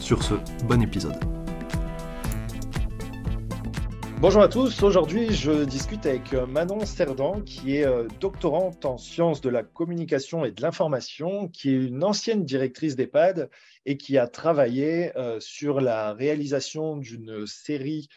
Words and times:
Sur 0.00 0.22
ce, 0.22 0.34
bon 0.64 0.82
épisode. 0.82 1.16
Bonjour 4.20 4.42
à 4.42 4.48
tous, 4.48 4.82
aujourd'hui 4.82 5.32
je 5.32 5.64
discute 5.64 6.06
avec 6.06 6.32
euh, 6.32 6.46
Manon 6.46 6.86
Cerdan 6.86 7.42
qui 7.42 7.76
est 7.76 7.86
euh, 7.86 8.08
doctorante 8.20 8.84
en 8.84 8.96
sciences 8.96 9.40
de 9.40 9.50
la 9.50 9.62
communication 9.62 10.44
et 10.44 10.52
de 10.52 10.62
l'information, 10.62 11.48
qui 11.48 11.70
est 11.70 11.86
une 11.86 12.02
ancienne 12.02 12.44
directrice 12.44 12.96
d'EHPAD 12.96 13.50
et 13.84 13.96
qui 13.96 14.16
a 14.16 14.26
travaillé 14.26 15.16
euh, 15.16 15.38
sur 15.40 15.80
la 15.80 16.14
réalisation 16.14 16.96
d'une 16.96 17.46
série 17.46 18.08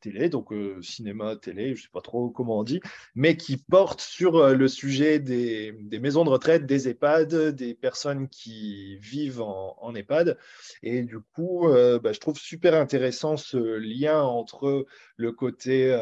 télé, 0.00 0.28
donc 0.28 0.52
euh, 0.52 0.80
cinéma, 0.82 1.36
télé, 1.36 1.68
je 1.68 1.80
ne 1.80 1.82
sais 1.82 1.88
pas 1.92 2.00
trop 2.00 2.30
comment 2.30 2.58
on 2.58 2.64
dit, 2.64 2.80
mais 3.14 3.36
qui 3.36 3.56
porte 3.56 4.00
sur 4.00 4.36
euh, 4.36 4.54
le 4.54 4.68
sujet 4.68 5.18
des, 5.18 5.72
maisons 6.00 6.24
de 6.24 6.30
retraite, 6.30 6.66
des 6.66 6.88
EHPAD, 6.88 7.54
des 7.54 7.74
personnes 7.74 8.28
qui 8.28 8.98
vivent 8.98 9.42
en, 9.42 9.94
EHPAD. 9.94 10.38
Et 10.82 11.02
du 11.02 11.18
coup, 11.20 11.68
bah, 12.02 12.12
je 12.12 12.20
trouve 12.20 12.38
super 12.38 12.74
intéressant 12.74 13.36
ce 13.36 13.56
lien 13.56 14.20
entre 14.22 14.86
le 15.16 15.32
côté 15.32 15.96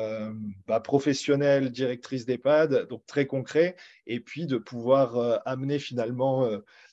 bah, 0.66 0.80
professionnel, 0.80 1.70
directrice 1.70 2.26
d'EHPAD, 2.26 2.88
donc 2.88 3.06
très 3.06 3.26
concret, 3.26 3.76
et 4.06 4.20
puis 4.20 4.46
de 4.46 4.58
pouvoir 4.58 5.42
amener 5.46 5.78
finalement 5.78 6.48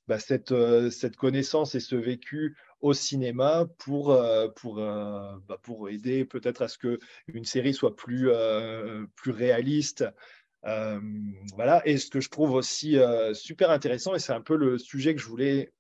bah, 0.08 0.20
cette, 0.20 0.54
cette 0.92 1.16
connaissance 1.16 1.76
et 1.76 1.80
ce 1.80 1.96
vécu 1.96 2.56
au 2.82 2.94
cinéma 2.94 3.68
pour, 3.78 4.12
euh, 4.12 4.48
pour, 4.50 4.80
euh, 4.80 5.38
bah, 5.48 5.58
pour 5.62 5.90
aider 5.90 6.26
peut-être 6.26 6.62
à 6.62 6.68
ce 6.68 6.78
qu'une 6.78 7.46
série 7.46 7.74
soit 7.74 7.96
plus, 7.96 8.30
euh, 8.30 9.06
plus 9.16 9.32
réaliste. 9.32 10.06
voilà. 10.64 11.82
Et 11.86 11.98
ce 11.98 12.10
que 12.10 12.20
je 12.20 12.30
trouve 12.30 12.52
aussi 12.54 12.98
super 13.34 13.72
intéressant, 13.72 14.16
et 14.16 14.20
c'est 14.20 14.34
un 14.34 14.42
peu 14.42 14.56
le 14.56 14.78
sujet 14.78 15.16
que 15.16 15.22
je 15.22 15.28
voulais 15.28 15.74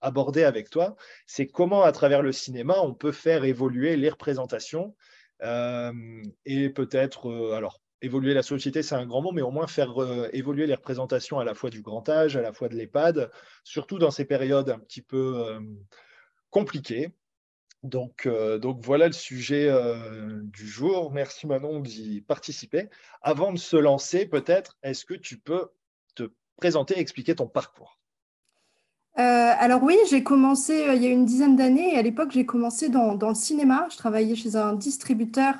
aborder 0.00 0.44
avec 0.44 0.70
toi, 0.70 0.96
c'est 1.26 1.46
comment 1.46 1.82
à 1.82 1.92
travers 1.92 2.22
le 2.22 2.32
cinéma, 2.32 2.76
on 2.80 2.94
peut 2.94 3.12
faire 3.12 3.44
évoluer 3.44 3.96
les 3.96 4.10
représentations 4.10 4.94
et 5.42 6.70
peut-être, 6.70 7.54
alors 7.54 7.80
évoluer 8.02 8.34
la 8.34 8.42
société, 8.42 8.82
c'est 8.82 8.94
un 8.94 9.06
grand 9.06 9.22
mot, 9.22 9.32
mais 9.32 9.42
au 9.42 9.50
moins 9.50 9.66
faire 9.66 9.94
évoluer 10.32 10.66
les 10.66 10.74
représentations 10.74 11.38
à 11.38 11.44
la 11.44 11.54
fois 11.54 11.70
du 11.70 11.82
grand 11.82 12.08
âge, 12.08 12.36
à 12.36 12.42
la 12.42 12.52
fois 12.52 12.68
de 12.68 12.74
l'EHPAD, 12.74 13.30
surtout 13.64 13.98
dans 13.98 14.10
ces 14.10 14.24
périodes 14.24 14.70
un 14.70 14.78
petit 14.78 15.02
peu 15.02 15.58
compliquées. 16.50 17.12
Donc, 17.82 18.28
donc 18.60 18.80
voilà 18.80 19.06
le 19.06 19.12
sujet 19.12 19.70
du 20.42 20.66
jour. 20.66 21.12
Merci 21.12 21.46
Manon 21.46 21.80
d'y 21.80 22.20
participer. 22.22 22.88
Avant 23.22 23.52
de 23.52 23.58
se 23.58 23.76
lancer, 23.76 24.26
peut-être, 24.26 24.78
est-ce 24.82 25.04
que 25.04 25.14
tu 25.14 25.38
peux 25.38 25.68
te 26.14 26.30
présenter 26.56 26.98
expliquer 26.98 27.34
ton 27.34 27.46
parcours? 27.46 28.00
Alors 29.14 29.82
oui, 29.82 29.96
j'ai 30.08 30.22
commencé 30.22 30.86
il 30.94 31.02
y 31.02 31.06
a 31.06 31.10
une 31.10 31.24
dizaine 31.24 31.56
d'années. 31.56 31.96
À 31.98 32.02
l'époque, 32.02 32.30
j'ai 32.30 32.46
commencé 32.46 32.88
dans, 32.88 33.14
le 33.14 33.34
cinéma. 33.34 33.86
Je 33.90 33.96
travaillais 33.96 34.34
chez 34.34 34.56
un 34.56 34.74
distributeur 34.74 35.54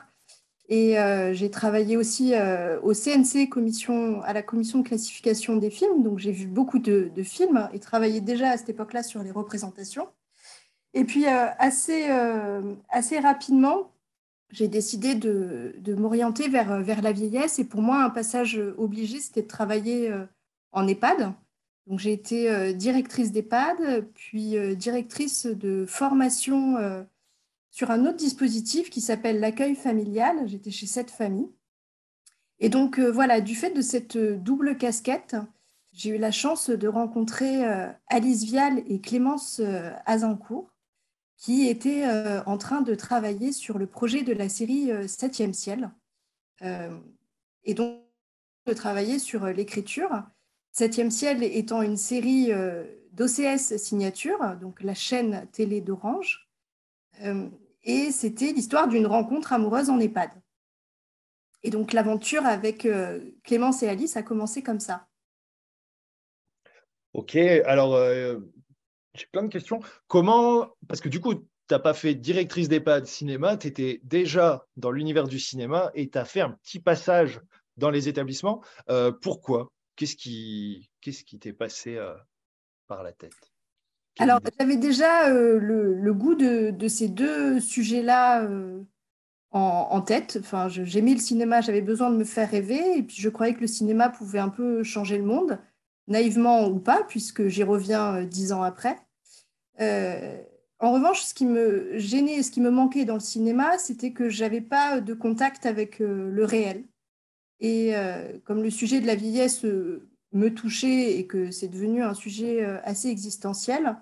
et 0.71 1.01
euh, 1.01 1.35
j'ai 1.35 1.51
travaillé 1.51 1.97
aussi 1.97 2.33
euh, 2.35 2.81
au 2.83 2.95
CNC, 2.95 3.49
commission, 3.49 4.23
à 4.23 4.33
la 4.33 4.41
commission 4.41 4.79
de 4.79 4.87
classification 4.87 5.57
des 5.57 5.69
films. 5.69 6.05
Donc 6.05 6.21
j'ai 6.21 6.31
vu 6.31 6.47
beaucoup 6.47 6.79
de, 6.79 7.11
films 7.25 7.69
et 7.73 7.81
travaillé 7.81 8.21
déjà 8.21 8.51
à 8.51 8.57
cette 8.57 8.69
époque-là 8.69 9.03
sur 9.03 9.21
les 9.25 9.33
représentations. 9.33 10.07
Et 10.95 11.03
puis 11.05 11.27
euh, 11.27 11.47
assez, 11.59 12.09
assez 12.89 13.19
rapidement, 13.19 13.91
j'ai 14.53 14.69
décidé 14.69 15.17
de, 15.17 15.75
de 15.79 15.95
m'orienter 15.95 16.49
vers, 16.49 16.81
vers 16.81 17.03
la 17.03 17.11
vieillesse. 17.11 17.59
Et 17.59 17.65
pour 17.65 17.83
moi, 17.83 18.05
un 18.05 18.11
passage 18.11 18.61
obligé, 18.79 19.19
c'était 19.19 19.43
de 19.43 19.49
travailler 19.49 20.13
en 20.71 20.87
EHPAD. 20.87 21.33
Donc 21.89 21.99
j'ai 21.99 22.13
été 22.13 22.75
directrice 22.75 23.33
d'EHPAD, 23.33 24.07
puis 24.15 24.57
directrice 24.77 25.47
de 25.47 25.85
formation 25.87 26.77
sur 27.71 27.91
un 27.91 28.05
autre 28.07 28.17
dispositif 28.17 28.91
qui 28.91 29.01
s'appelle 29.01 29.41
l'accueil 29.41 29.75
familial. 29.75 30.47
J'étais 30.47 30.71
chez 30.71 30.87
cette 30.87 31.11
famille. 31.11 31.49
Et 32.59 32.69
donc, 32.69 32.99
euh, 32.99 33.11
voilà, 33.11 33.41
du 33.41 33.55
fait 33.55 33.71
de 33.71 33.81
cette 33.81 34.17
euh, 34.17 34.37
double 34.37 34.77
casquette, 34.77 35.37
j'ai 35.93 36.11
eu 36.11 36.19
la 36.19 36.31
chance 36.31 36.69
de 36.71 36.89
rencontrer 36.89 37.65
euh, 37.65 37.89
Alice 38.09 38.45
Vial 38.45 38.83
et 38.87 39.01
Clémence 39.01 39.61
Azincourt, 40.07 40.71
qui 41.37 41.67
étaient 41.69 42.05
en 42.45 42.59
train 42.59 42.83
de 42.83 42.95
travailler 42.95 43.51
sur 43.51 43.79
le 43.79 43.87
projet 43.87 44.23
de 44.23 44.35
la 44.35 44.51
série 44.51 44.91
Septième 45.09 45.55
ciel. 45.55 45.91
et 46.63 47.75
donc, 47.75 48.03
de 48.67 48.75
travailler 48.75 49.19
sur 49.19 49.47
l'écriture. 49.47 50.23
Septième 50.71 51.11
ciel 51.11 51.43
étant 51.43 51.81
une 51.81 51.97
série 51.97 52.51
d'OCS 53.13 53.79
signature, 53.79 54.55
donc 54.61 54.83
la 54.83 54.95
chaîne 54.95 55.49
télé 55.51 55.81
d'Orange, 55.81 56.51
euh, 57.23 57.49
et 57.85 58.11
c'était 58.13 58.53
l'histoire 58.53 58.89
d'une 58.89 59.07
rencontre 59.07 59.53
amoureuse 59.53 59.91
en 59.91 59.99
EHPAD. 59.99 60.31
Et 61.63 61.71
donc 61.71 61.93
l'aventure 61.93 62.47
avec 62.47 62.87
euh, 62.87 63.21
Clémence 63.45 63.83
et 63.83 63.89
Alice 63.89 64.17
a 64.17 64.23
commencé 64.23 64.63
comme 64.63 64.81
ça. 64.81 65.07
Ok, 67.13 67.37
alors 67.37 67.95
euh, 67.95 68.39
j'ai 69.15 69.27
plein 69.27 69.43
de 69.43 69.49
questions. 69.49 69.81
Comment, 70.07 70.75
parce 70.89 71.01
que 71.01 71.09
du 71.09 71.21
coup, 71.21 71.35
tu 71.35 71.45
n'as 71.71 71.79
pas 71.79 71.95
fait 71.95 72.15
directrice 72.15 72.69
d'EHPAD 72.69 73.07
cinéma, 73.07 73.57
tu 73.57 73.67
étais 73.67 74.01
déjà 74.05 74.67
dans 74.77 74.91
l'univers 74.91 75.29
du 75.29 75.39
cinéma 75.39 75.91
et 75.95 76.09
tu 76.09 76.19
as 76.19 76.25
fait 76.25 76.41
un 76.41 76.51
petit 76.51 76.81
passage 76.81 77.41
dans 77.77 77.91
les 77.91 78.09
établissements. 78.09 78.63
pourquoi? 79.23 79.71
Qu'est-ce 79.97 80.17
qui 80.17 80.89
t'est 81.41 81.53
passé 81.53 81.99
par 82.87 83.03
la 83.03 83.13
tête? 83.13 83.51
Alors, 84.21 84.41
j'avais 84.59 84.77
déjà 84.77 85.31
euh, 85.31 85.59
le, 85.59 86.13
goût 86.13 86.35
de, 86.35 86.89
ces 86.89 87.09
deux 87.09 87.59
sujets-là 87.59 88.43
euh, 88.43 88.83
en, 89.51 90.03
tête. 90.03 90.37
Enfin, 90.41 90.69
j'aimais 90.69 91.15
le 91.15 91.21
cinéma, 91.21 91.63
j'avais 91.63 91.81
besoin 91.81 92.11
de 92.11 92.17
me 92.17 92.25
faire 92.25 92.51
rêver, 92.51 92.99
et 92.99 93.03
puis 93.03 93.17
je 93.19 93.31
croyais 93.31 93.55
que 93.55 93.63
le 93.63 93.67
cinéma 93.67 94.11
pouvait 94.11 94.39
un 94.39 94.51
peu 94.51 94.83
changer 94.83 95.17
le 95.17 95.25
monde, 95.25 95.59
naïvement 96.07 96.69
ou 96.69 96.79
pas, 96.79 97.03
puisque 97.09 97.49
j'y 97.49 97.63
reviens 97.63 98.17
euh, 98.17 98.25
dix 98.27 98.53
ans 98.53 98.63
après. 98.63 98.97
en 99.79 100.93
revanche, 100.93 101.23
ce 101.23 101.33
qui 101.33 101.47
me 101.47 101.97
gênait 101.97 102.43
ce 102.43 102.51
qui 102.51 102.61
me 102.61 102.71
manquait 102.71 103.07
dans 103.07 103.15
le 103.15 103.21
cinéma, 103.21 103.79
c'était 103.79 104.13
que 104.13 104.29
je 104.29 104.45
n'avais 104.45 104.61
pas 104.61 105.01
de 105.01 105.15
contact 105.15 105.65
avec 105.65 105.99
le 106.01 106.45
réel. 106.45 106.85
Et 107.61 107.93
comme 108.45 108.63
le 108.63 108.71
sujet 108.71 109.01
de 109.01 109.07
la 109.07 109.15
vieillesse 109.15 109.65
me 110.33 110.55
touchait 110.55 111.19
et 111.19 111.27
que 111.27 111.51
c'est 111.51 111.69
devenu 111.69 112.03
un 112.03 112.15
sujet 112.15 112.65
assez 112.85 113.09
existentiel, 113.09 113.97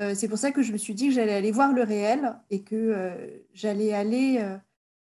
euh, 0.00 0.14
c'est 0.14 0.28
pour 0.28 0.38
ça 0.38 0.50
que 0.50 0.62
je 0.62 0.72
me 0.72 0.78
suis 0.78 0.94
dit 0.94 1.08
que 1.08 1.14
j'allais 1.14 1.34
aller 1.34 1.52
voir 1.52 1.72
le 1.72 1.82
réel 1.82 2.36
et 2.50 2.62
que 2.62 2.74
euh, 2.74 3.38
j'allais 3.52 3.92
aller 3.92 4.38
euh, 4.40 4.56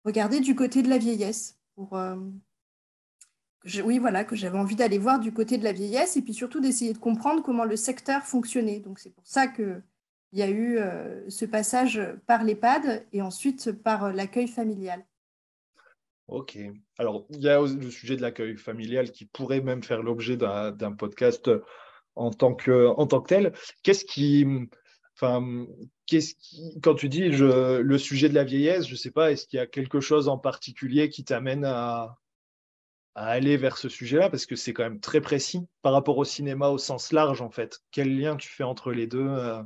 regarder 0.05 0.39
du 0.39 0.55
côté 0.55 0.81
de 0.81 0.89
la 0.89 0.97
vieillesse. 0.97 1.59
Pour, 1.75 1.99
oui, 3.83 3.99
voilà, 3.99 4.23
que 4.23 4.35
j'avais 4.35 4.57
envie 4.57 4.75
d'aller 4.75 4.97
voir 4.97 5.19
du 5.19 5.31
côté 5.31 5.57
de 5.57 5.63
la 5.63 5.73
vieillesse 5.73 6.17
et 6.17 6.21
puis 6.21 6.33
surtout 6.33 6.59
d'essayer 6.59 6.93
de 6.93 6.97
comprendre 6.97 7.43
comment 7.43 7.65
le 7.65 7.75
secteur 7.75 8.23
fonctionnait. 8.23 8.79
Donc 8.79 8.97
c'est 8.97 9.13
pour 9.13 9.27
ça 9.27 9.47
qu'il 9.47 9.83
y 10.33 10.41
a 10.41 10.49
eu 10.49 10.79
ce 11.27 11.45
passage 11.45 12.01
par 12.25 12.44
l'EHPAD 12.44 13.06
et 13.13 13.21
ensuite 13.21 13.71
par 13.71 14.12
l'accueil 14.12 14.47
familial. 14.47 15.06
Ok. 16.27 16.57
Alors, 16.97 17.27
il 17.29 17.41
y 17.41 17.50
a 17.50 17.62
le 17.62 17.91
sujet 17.91 18.15
de 18.15 18.23
l'accueil 18.23 18.57
familial 18.57 19.12
qui 19.12 19.25
pourrait 19.25 19.62
même 19.62 19.83
faire 19.83 20.01
l'objet 20.01 20.35
d'un 20.35 20.94
podcast 20.94 21.51
en 22.17 22.31
tant 22.31 22.53
que, 22.53 22.87
en 22.87 23.07
tant 23.07 23.21
que 23.21 23.29
tel. 23.29 23.53
Qu'est-ce 23.83 24.05
qui, 24.05 24.45
enfin, 25.15 25.65
qu'est-ce 26.05 26.35
qui, 26.35 26.79
quand 26.81 26.95
tu 26.95 27.09
dis 27.09 27.29
le 27.29 27.97
sujet 27.97 28.29
de 28.29 28.35
la 28.35 28.43
vieillesse, 28.43 28.87
je 28.87 28.95
sais 28.95 29.11
pas, 29.11 29.31
est-ce 29.31 29.47
qu'il 29.47 29.57
y 29.57 29.61
a 29.61 29.67
quelque 29.67 29.99
chose 29.99 30.27
en 30.27 30.37
particulier 30.37 31.09
qui 31.09 31.23
t'amène 31.23 31.65
à, 31.65 32.17
aller 33.15 33.57
vers 33.57 33.77
ce 33.77 33.89
sujet-là? 33.89 34.29
Parce 34.29 34.45
que 34.45 34.55
c'est 34.55 34.73
quand 34.73 34.83
même 34.83 34.99
très 34.99 35.21
précis 35.21 35.61
par 35.81 35.93
rapport 35.93 36.17
au 36.17 36.25
cinéma 36.25 36.69
au 36.69 36.77
sens 36.77 37.11
large 37.11 37.41
en 37.41 37.49
fait. 37.49 37.79
Quel 37.91 38.17
lien 38.17 38.35
tu 38.35 38.49
fais 38.49 38.63
entre 38.63 38.91
les 38.91 39.07
deux 39.07 39.27
euh? 39.27 39.61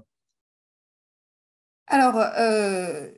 Alors, 1.87 2.15
euh, 2.17 3.09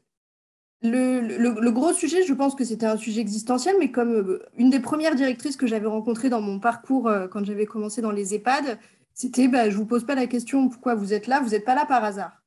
le, 0.82 1.20
le, 1.20 1.72
gros 1.72 1.94
sujet, 1.94 2.24
je 2.24 2.34
pense 2.34 2.56
que 2.56 2.64
c'était 2.64 2.88
un 2.88 2.98
sujet 2.98 3.22
existentiel, 3.22 3.76
mais 3.78 3.92
comme 3.92 4.14
euh, 4.14 4.40
une 4.58 4.72
des 4.72 4.80
premières 4.80 5.14
directrices 5.14 5.56
que 5.56 5.68
j'avais 5.68 5.86
rencontrées 5.86 6.30
dans 6.30 6.42
mon 6.42 6.60
parcours 6.60 7.12
quand 7.30 7.46
j'avais 7.46 7.68
commencé 7.68 8.02
dans 8.02 8.12
les 8.12 8.34
EHPAD, 8.34 8.80
c'était, 9.14 9.48
bah, 9.48 9.70
je 9.70 9.76
ne 9.76 9.80
vous 9.80 9.86
pose 9.86 10.06
pas 10.06 10.16
la 10.16 10.28
question 10.28 10.70
pourquoi 10.70 10.96
vous 10.96 11.14
êtes 11.14 11.28
là, 11.28 11.40
vous 11.40 11.50
n'êtes 11.50 11.66
pas 11.66 11.76
là 11.76 11.86
par 11.86 12.04
hasard. 12.04 12.42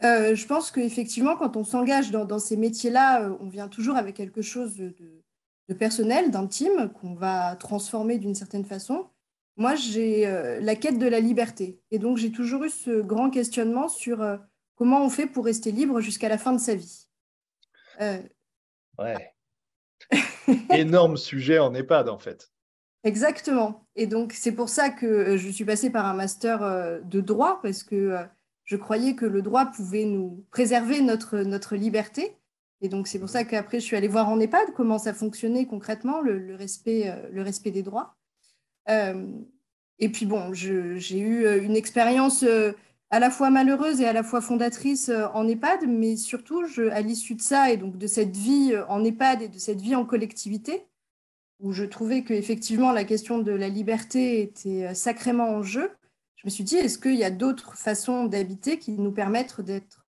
Je 0.00 0.46
pense 0.46 0.70
qu'effectivement, 0.70 1.36
quand 1.36 1.56
on 1.56 1.64
s'engage 1.64 2.10
dans, 2.10 2.38
ces 2.38 2.56
métiers-là, 2.56 3.30
on 3.40 3.48
vient 3.48 3.68
toujours 3.68 3.96
avec 3.96 4.16
quelque 4.16 4.42
chose 4.42 4.76
de, 4.76 4.94
de 5.68 5.74
personnel, 5.74 6.30
d'intime, 6.30 6.90
qu'on 6.90 7.14
va 7.14 7.56
transformer 7.56 8.18
d'une 8.18 8.34
certaine 8.34 8.64
façon. 8.64 9.08
Moi, 9.56 9.74
j'ai 9.74 10.24
la 10.60 10.76
quête 10.76 10.98
de 10.98 11.08
la 11.08 11.18
liberté. 11.18 11.80
Et 11.90 11.98
donc, 11.98 12.16
j'ai 12.16 12.30
toujours 12.30 12.62
eu 12.64 12.70
ce 12.70 13.00
grand 13.00 13.28
questionnement 13.28 13.88
sur 13.88 14.24
comment 14.76 15.04
on 15.04 15.10
fait 15.10 15.26
pour 15.26 15.44
rester 15.44 15.72
libre 15.72 16.00
jusqu'à 16.00 16.28
la 16.28 16.38
fin 16.38 16.52
de 16.52 16.60
sa 16.60 16.76
vie. 16.76 17.08
Ouais. 18.98 19.34
Énorme 20.70 21.16
sujet 21.16 21.58
en 21.58 21.74
EHPAD, 21.74 22.08
en 22.08 22.18
fait. 22.18 22.50
Exactement. 23.04 23.86
Et 23.94 24.06
donc, 24.06 24.32
c'est 24.32 24.52
pour 24.52 24.68
ça 24.68 24.90
que 24.90 25.06
euh, 25.06 25.36
je 25.36 25.48
suis 25.48 25.64
passée 25.64 25.90
par 25.90 26.06
un 26.06 26.14
master 26.14 26.62
euh, 26.62 27.00
de 27.00 27.20
droit, 27.20 27.60
parce 27.62 27.82
que 27.82 27.94
euh, 27.94 28.22
je 28.64 28.76
croyais 28.76 29.14
que 29.14 29.24
le 29.24 29.40
droit 29.40 29.66
pouvait 29.66 30.04
nous 30.04 30.44
préserver 30.50 31.00
notre, 31.00 31.38
notre 31.38 31.76
liberté. 31.76 32.36
Et 32.80 32.88
donc, 32.88 33.06
c'est 33.08 33.18
pour 33.18 33.28
ça 33.28 33.44
qu'après, 33.44 33.80
je 33.80 33.84
suis 33.84 33.96
allée 33.96 34.08
voir 34.08 34.28
en 34.28 34.40
EHPAD 34.40 34.72
comment 34.74 34.98
ça 34.98 35.14
fonctionnait 35.14 35.66
concrètement, 35.66 36.20
le, 36.20 36.54
respect, 36.54 37.12
le 37.32 37.42
respect 37.42 37.72
des 37.72 37.82
droits. 37.82 38.14
et 38.86 40.08
puis, 40.10 40.26
bon, 40.26 40.52
j'ai 40.52 41.18
eu 41.18 41.60
une 41.60 41.74
expérience 41.74 42.44
à 43.10 43.18
la 43.18 43.30
fois 43.30 43.50
malheureuse 43.50 44.00
et 44.00 44.06
à 44.06 44.12
la 44.12 44.22
fois 44.22 44.40
fondatrice 44.40 45.10
en 45.34 45.48
EHPAD, 45.48 45.88
mais 45.88 46.16
surtout, 46.16 46.66
je, 46.66 46.88
à 46.90 47.00
l'issue 47.00 47.34
de 47.34 47.42
ça 47.42 47.72
et 47.72 47.78
donc 47.78 47.98
de 47.98 48.06
cette 48.06 48.36
vie 48.36 48.76
en 48.88 49.02
EHPAD 49.02 49.42
et 49.42 49.48
de 49.48 49.58
cette 49.58 49.80
vie 49.80 49.96
en 49.96 50.04
collectivité, 50.04 50.86
où 51.60 51.72
je 51.72 51.84
trouvais 51.84 52.22
qu'effectivement 52.22 52.92
la 52.92 53.04
question 53.04 53.38
de 53.38 53.52
la 53.52 53.68
liberté 53.68 54.42
était 54.42 54.86
euh, 54.86 54.94
sacrément 54.94 55.48
en 55.48 55.62
jeu, 55.62 55.90
je 56.36 56.46
me 56.46 56.50
suis 56.50 56.64
dit, 56.64 56.76
est-ce 56.76 56.98
qu'il 56.98 57.16
y 57.16 57.24
a 57.24 57.30
d'autres 57.30 57.76
façons 57.76 58.24
d'habiter 58.24 58.78
qui 58.78 58.92
nous 58.92 59.10
permettent 59.10 59.60
d'être 59.60 60.06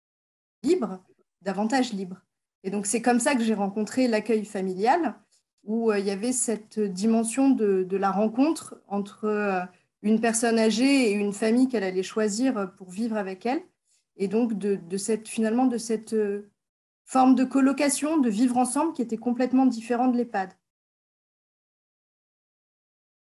libres, 0.63 1.03
davantage 1.43 1.93
libres? 1.93 2.23
Et 2.63 2.71
donc 2.71 2.87
c'est 2.87 3.03
comme 3.03 3.19
ça 3.19 3.35
que 3.35 3.43
j'ai 3.43 3.55
rencontré 3.55 4.07
l'accueil 4.07 4.45
familial, 4.45 5.17
où 5.65 5.91
euh, 5.91 5.99
il 5.99 6.07
y 6.07 6.11
avait 6.11 6.33
cette 6.33 6.79
dimension 6.79 7.51
de, 7.51 7.97
la 7.97 8.11
rencontre 8.11 8.81
entre 8.87 9.25
euh, 9.25 9.61
une 10.03 10.21
personne 10.21 10.59
âgée 10.59 11.11
et 11.11 11.13
une 11.13 11.33
famille 11.33 11.69
qu'elle 11.69 11.85
allait 11.85 12.03
choisir 12.03 12.73
pour 12.77 12.91
vivre 12.91 13.17
avec 13.17 13.45
elle, 13.45 13.63
et 14.17 14.29
donc 14.29 14.57
de, 14.57 14.97
cette, 14.97 15.29
finalement 15.29 15.67
de 15.67 15.79
cette 15.79 16.15
forme 17.05 17.35
de 17.35 17.45
colocation, 17.45 18.19
de 18.19 18.31
vivre 18.31 18.57
ensemble 18.57 18.93
qui 18.93 19.03
était 19.03 19.17
complètement 19.17 19.67
différent 19.67 20.09
de 20.09 20.17
l'EHPAD. 20.17 20.51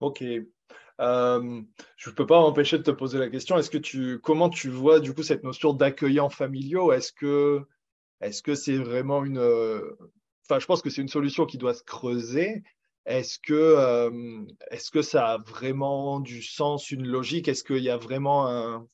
Ok. 0.01 0.23
Euh, 0.23 1.63
je 1.97 2.11
ne 2.11 2.15
peux 2.15 2.27
pas 2.27 2.41
m'empêcher 2.41 2.79
de 2.79 2.83
te 2.83 2.91
poser 2.91 3.19
la 3.19 3.31
question. 3.31 3.57
Est-ce 3.57 3.71
que 3.71 3.79
tu, 3.79 4.19
comment 4.21 4.51
tu 4.51 4.69
vois 4.69 5.01
du 5.01 5.15
coup 5.15 5.23
cette 5.23 5.45
notion 5.45 5.73
d'accueillants 5.73 6.29
familiaux? 6.29 6.93
Est-ce 6.93 7.13
que, 7.13 7.63
est-ce 8.21 8.43
que 8.43 8.55
c'est 8.55 8.77
vraiment 8.77 9.25
une, 9.25 9.39
enfin, 10.51 10.59
je 10.59 10.67
pense 10.67 10.83
que 10.83 10.91
c'est 10.91 11.03
une 11.03 11.09
solution 11.09 11.47
qui 11.47 11.59
doit 11.59 11.75
se 11.75 11.85
creuser. 11.85 12.63
Est-ce 13.07 13.39
que, 13.39 13.55
euh, 13.55 14.45
est-ce 14.71 14.91
que 14.91 15.03
ça 15.03 15.33
a 15.33 15.39
vraiment 15.39 16.21
du 16.21 16.43
sens, 16.43 16.91
une 16.91 17.07
logique? 17.07 17.49
Est-ce 17.49 17.65
qu'il 17.65 17.83
y 17.83 17.91
a 17.91 17.97
vraiment 17.97 18.49
un, 18.49 18.87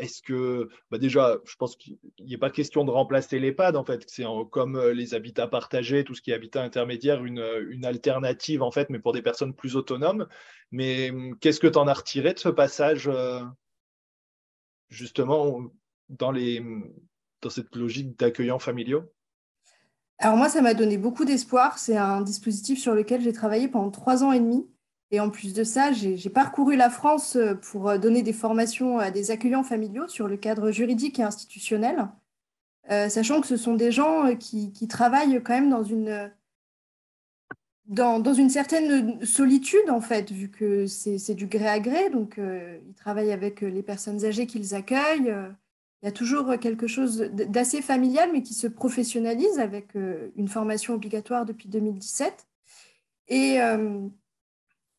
est-ce 0.00 0.22
que, 0.22 0.68
bah 0.90 0.98
déjà, 0.98 1.38
je 1.44 1.54
pense 1.56 1.76
qu'il 1.76 1.98
n'est 2.20 2.38
pas 2.38 2.50
question 2.50 2.84
de 2.84 2.90
remplacer 2.90 3.38
l'EHPAD, 3.38 3.76
en 3.76 3.84
fait. 3.84 4.02
C'est 4.06 4.24
comme 4.50 4.76
euh, 4.76 4.94
les 4.94 5.14
habitats 5.14 5.46
partagés, 5.46 6.04
tout 6.04 6.14
ce 6.14 6.22
qui 6.22 6.30
est 6.30 6.34
habitat 6.34 6.62
intermédiaire, 6.62 7.22
une, 7.24 7.44
une, 7.70 7.84
alternative, 7.84 8.62
en 8.62 8.70
fait, 8.70 8.88
mais 8.88 8.98
pour 8.98 9.12
des 9.12 9.20
personnes 9.20 9.54
plus 9.54 9.76
autonomes. 9.76 10.26
Mais 10.72 11.10
hum, 11.10 11.38
qu'est-ce 11.38 11.60
que 11.60 11.66
tu 11.66 11.78
en 11.78 11.86
as 11.86 11.92
retiré 11.92 12.32
de 12.32 12.38
ce 12.38 12.48
passage, 12.48 13.08
euh, 13.08 13.42
justement, 14.88 15.60
dans, 16.08 16.32
les, 16.32 16.64
dans 17.42 17.50
cette 17.50 17.76
logique 17.76 18.18
d'accueillants 18.18 18.58
familiaux? 18.58 19.04
Alors 20.18 20.36
moi, 20.36 20.48
ça 20.48 20.62
m'a 20.62 20.74
donné 20.74 20.96
beaucoup 20.96 21.26
d'espoir. 21.26 21.78
C'est 21.78 21.96
un 21.96 22.22
dispositif 22.22 22.80
sur 22.80 22.94
lequel 22.94 23.20
j'ai 23.20 23.32
travaillé 23.32 23.68
pendant 23.68 23.90
trois 23.90 24.24
ans 24.24 24.32
et 24.32 24.40
demi. 24.40 24.66
Et 25.12 25.18
en 25.18 25.28
plus 25.30 25.54
de 25.54 25.64
ça, 25.64 25.92
j'ai 25.92 26.30
parcouru 26.30 26.76
la 26.76 26.88
France 26.88 27.36
euh, 27.36 27.54
pour 27.54 27.88
euh, 27.88 27.98
donner 27.98 28.22
des 28.22 28.32
formations 28.32 28.98
à 28.98 29.10
des 29.10 29.30
accueillants 29.30 29.64
familiaux 29.64 30.06
sur 30.06 30.28
le 30.28 30.36
cadre 30.36 30.70
juridique 30.70 31.18
et 31.18 31.24
institutionnel, 31.24 32.08
euh, 32.90 33.08
sachant 33.08 33.40
que 33.40 33.48
ce 33.48 33.56
sont 33.56 33.74
des 33.74 33.90
gens 33.90 34.36
qui, 34.36 34.72
travaillent 34.88 35.42
quand 35.42 35.54
même 35.54 35.70
dans 35.70 35.82
une, 35.82 36.30
dans, 37.86 38.34
une 38.34 38.50
certaine 38.50 39.24
solitude, 39.24 39.90
en 39.90 40.00
fait, 40.00 40.30
vu 40.30 40.48
que 40.48 40.86
c'est 40.86 41.34
du 41.34 41.46
gré 41.46 41.66
à 41.66 41.80
gré. 41.80 42.10
Donc, 42.10 42.38
ils 42.38 42.94
travaillent 42.94 43.32
avec 43.32 43.60
les 43.60 43.82
personnes 43.82 44.24
âgées 44.24 44.46
qu'ils 44.46 44.74
accueillent. 44.74 45.34
il 46.02 46.06
y 46.06 46.08
a 46.08 46.12
toujours 46.12 46.58
quelque 46.58 46.86
chose 46.86 47.30
d'assez 47.32 47.82
familial, 47.82 48.30
mais 48.32 48.42
qui 48.42 48.54
se 48.54 48.66
professionnalise 48.66 49.60
avec 49.60 49.94
une 50.36 50.48
formation 50.48 50.94
obligatoire 50.94 51.44
depuis 51.46 51.68
2017. 51.68 52.48
Et 53.28 53.60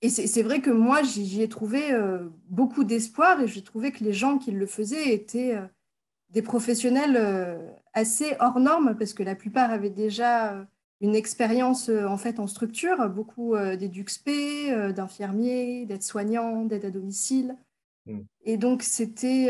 et 0.03 0.09
c'est 0.09 0.41
vrai 0.41 0.61
que 0.61 0.71
moi, 0.71 1.03
j'y 1.03 1.43
ai 1.43 1.47
trouvé 1.47 1.93
euh, 1.93 2.27
beaucoup 2.49 2.83
d'espoir 2.83 3.39
et 3.39 3.47
j'ai 3.47 3.61
trouvé 3.61 3.91
que 3.91 4.03
les 4.03 4.13
gens 4.13 4.39
qui 4.39 4.51
le 4.51 4.65
faisaient 4.65 5.13
étaient 5.13 5.55
euh, 5.55 5.67
des 6.31 6.41
professionnels 6.41 7.15
euh, 7.17 7.59
assez 7.93 8.35
hors 8.39 8.59
normes 8.59 8.95
parce 8.97 9.13
que 9.13 9.21
la 9.21 9.35
plupart 9.35 9.69
avaient 9.69 9.91
déjà 9.91 10.65
une 11.01 11.15
expérience 11.15 11.89
en 11.89 12.17
fait 12.17 12.39
en 12.39 12.47
structure, 12.47 13.09
beaucoup 13.09 13.55
d'EduxP, 13.55 14.29
d'infirmiers, 14.95 15.85
d'aides-soignants, 15.87 16.63
d'aide 16.65 16.85
à 16.85 16.91
domicile. 16.91 17.57
Mm. 18.05 18.19
Et 18.45 18.57
donc, 18.57 18.83
c'était 18.83 19.49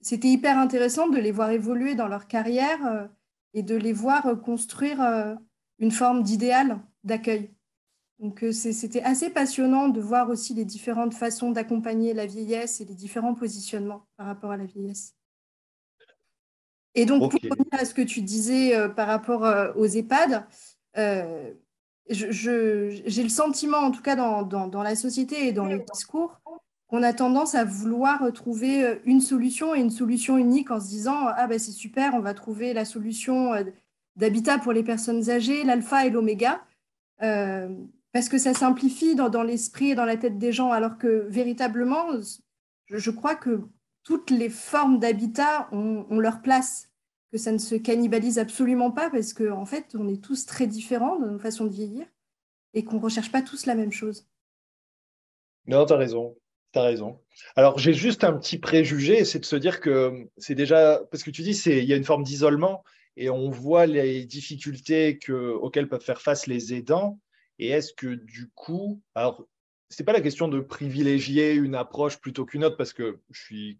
c'était 0.00 0.28
hyper 0.28 0.58
intéressant 0.58 1.08
de 1.08 1.18
les 1.18 1.30
voir 1.30 1.50
évoluer 1.50 1.94
dans 1.94 2.08
leur 2.08 2.26
carrière 2.26 3.08
et 3.54 3.62
de 3.62 3.76
les 3.76 3.92
voir 3.92 4.40
construire 4.42 5.38
une 5.78 5.92
forme 5.92 6.24
d'idéal 6.24 6.80
d'accueil. 7.04 7.55
Donc 8.18 8.42
euh, 8.42 8.52
c'était 8.52 9.02
assez 9.02 9.28
passionnant 9.28 9.88
de 9.88 10.00
voir 10.00 10.30
aussi 10.30 10.54
les 10.54 10.64
différentes 10.64 11.12
façons 11.12 11.50
d'accompagner 11.50 12.14
la 12.14 12.26
vieillesse 12.26 12.80
et 12.80 12.86
les 12.86 12.94
différents 12.94 13.34
positionnements 13.34 14.06
par 14.16 14.26
rapport 14.26 14.50
à 14.50 14.56
la 14.56 14.64
vieillesse. 14.64 15.14
Et 16.94 17.04
donc, 17.04 17.30
pour 17.30 17.40
revenir 17.42 17.66
à 17.72 17.84
ce 17.84 17.92
que 17.92 18.00
tu 18.00 18.22
disais 18.22 18.74
euh, 18.74 18.88
par 18.88 19.06
rapport 19.06 19.44
euh, 19.44 19.70
aux 19.74 19.84
EHPAD, 19.84 20.46
j'ai 22.08 23.22
le 23.22 23.28
sentiment, 23.28 23.78
en 23.78 23.90
tout 23.90 24.00
cas 24.00 24.16
dans, 24.16 24.42
dans, 24.42 24.82
la 24.82 24.96
société 24.96 25.48
et 25.48 25.52
dans 25.52 25.66
les 25.66 25.80
discours, 25.92 26.40
qu'on 26.88 27.02
a 27.02 27.12
tendance 27.12 27.54
à 27.54 27.64
vouloir 27.64 28.32
trouver 28.32 28.98
une 29.04 29.20
solution 29.20 29.74
et 29.74 29.80
une 29.80 29.90
solution 29.90 30.38
unique 30.38 30.70
en 30.70 30.80
se 30.80 30.86
disant 30.86 31.26
Ah 31.36 31.46
ben 31.46 31.58
c'est 31.58 31.72
super, 31.72 32.14
on 32.14 32.20
va 32.20 32.32
trouver 32.32 32.72
la 32.72 32.86
solution 32.86 33.52
d'habitat 34.14 34.58
pour 34.58 34.72
les 34.72 34.84
personnes 34.84 35.28
âgées, 35.28 35.64
l'alpha 35.64 36.06
et 36.06 36.10
l'oméga 36.10 36.64
parce 38.16 38.30
que 38.30 38.38
ça 38.38 38.54
simplifie 38.54 39.14
dans, 39.14 39.42
l'esprit 39.42 39.90
et 39.90 39.94
dans 39.94 40.06
la 40.06 40.16
tête 40.16 40.38
des 40.38 40.50
gens, 40.50 40.72
alors 40.72 40.96
que 40.96 41.26
véritablement, 41.28 42.06
je, 42.86 43.10
crois 43.10 43.34
que 43.34 43.60
toutes 44.04 44.30
les 44.30 44.48
formes 44.48 44.98
d'habitat 44.98 45.68
ont, 45.70 46.18
leur 46.18 46.40
place, 46.40 46.88
que 47.30 47.36
ça 47.36 47.52
ne 47.52 47.58
se 47.58 47.74
cannibalise 47.74 48.38
absolument 48.38 48.90
pas, 48.90 49.10
parce 49.10 49.34
qu'en 49.34 49.60
en 49.60 49.66
fait, 49.66 49.94
on 49.98 50.08
est 50.08 50.24
tous 50.24 50.46
très 50.46 50.66
différents 50.66 51.18
dans 51.18 51.26
nos 51.26 51.38
façons 51.38 51.66
de 51.66 51.74
vieillir 51.74 52.06
et 52.72 52.84
qu'on 52.84 52.96
ne 52.96 53.02
recherche 53.02 53.30
pas 53.30 53.42
tous 53.42 53.66
la 53.66 53.74
même 53.74 53.92
chose. 53.92 54.26
Non, 55.66 55.84
tu 55.84 55.92
as 55.92 55.98
raison. 55.98 56.38
Raison. 56.74 57.20
Alors, 57.54 57.78
j'ai 57.78 57.92
juste 57.92 58.24
un 58.24 58.32
petit 58.32 58.56
préjugé, 58.56 59.26
c'est 59.26 59.40
de 59.40 59.44
se 59.44 59.56
dire 59.56 59.80
que 59.80 60.26
c'est 60.38 60.54
déjà, 60.54 61.02
parce 61.10 61.22
que 61.22 61.30
tu 61.30 61.42
dis, 61.42 61.52
il 61.66 61.84
y 61.84 61.92
a 61.92 61.96
une 61.96 62.04
forme 62.04 62.22
d'isolement 62.22 62.82
et 63.18 63.28
on 63.28 63.50
voit 63.50 63.84
les 63.84 64.24
difficultés 64.24 65.18
que, 65.18 65.52
auxquelles 65.52 65.88
peuvent 65.88 66.02
faire 66.02 66.22
face 66.22 66.46
les 66.46 66.72
aidants. 66.72 67.20
Et 67.58 67.68
est-ce 67.68 67.92
que 67.92 68.14
du 68.14 68.50
coup, 68.54 69.02
alors, 69.14 69.46
ce 69.90 70.02
n'est 70.02 70.04
pas 70.04 70.12
la 70.12 70.20
question 70.20 70.48
de 70.48 70.60
privilégier 70.60 71.52
une 71.54 71.74
approche 71.74 72.18
plutôt 72.18 72.44
qu'une 72.44 72.64
autre, 72.64 72.76
parce 72.76 72.92
que 72.92 73.20
je 73.30 73.40
suis 73.40 73.78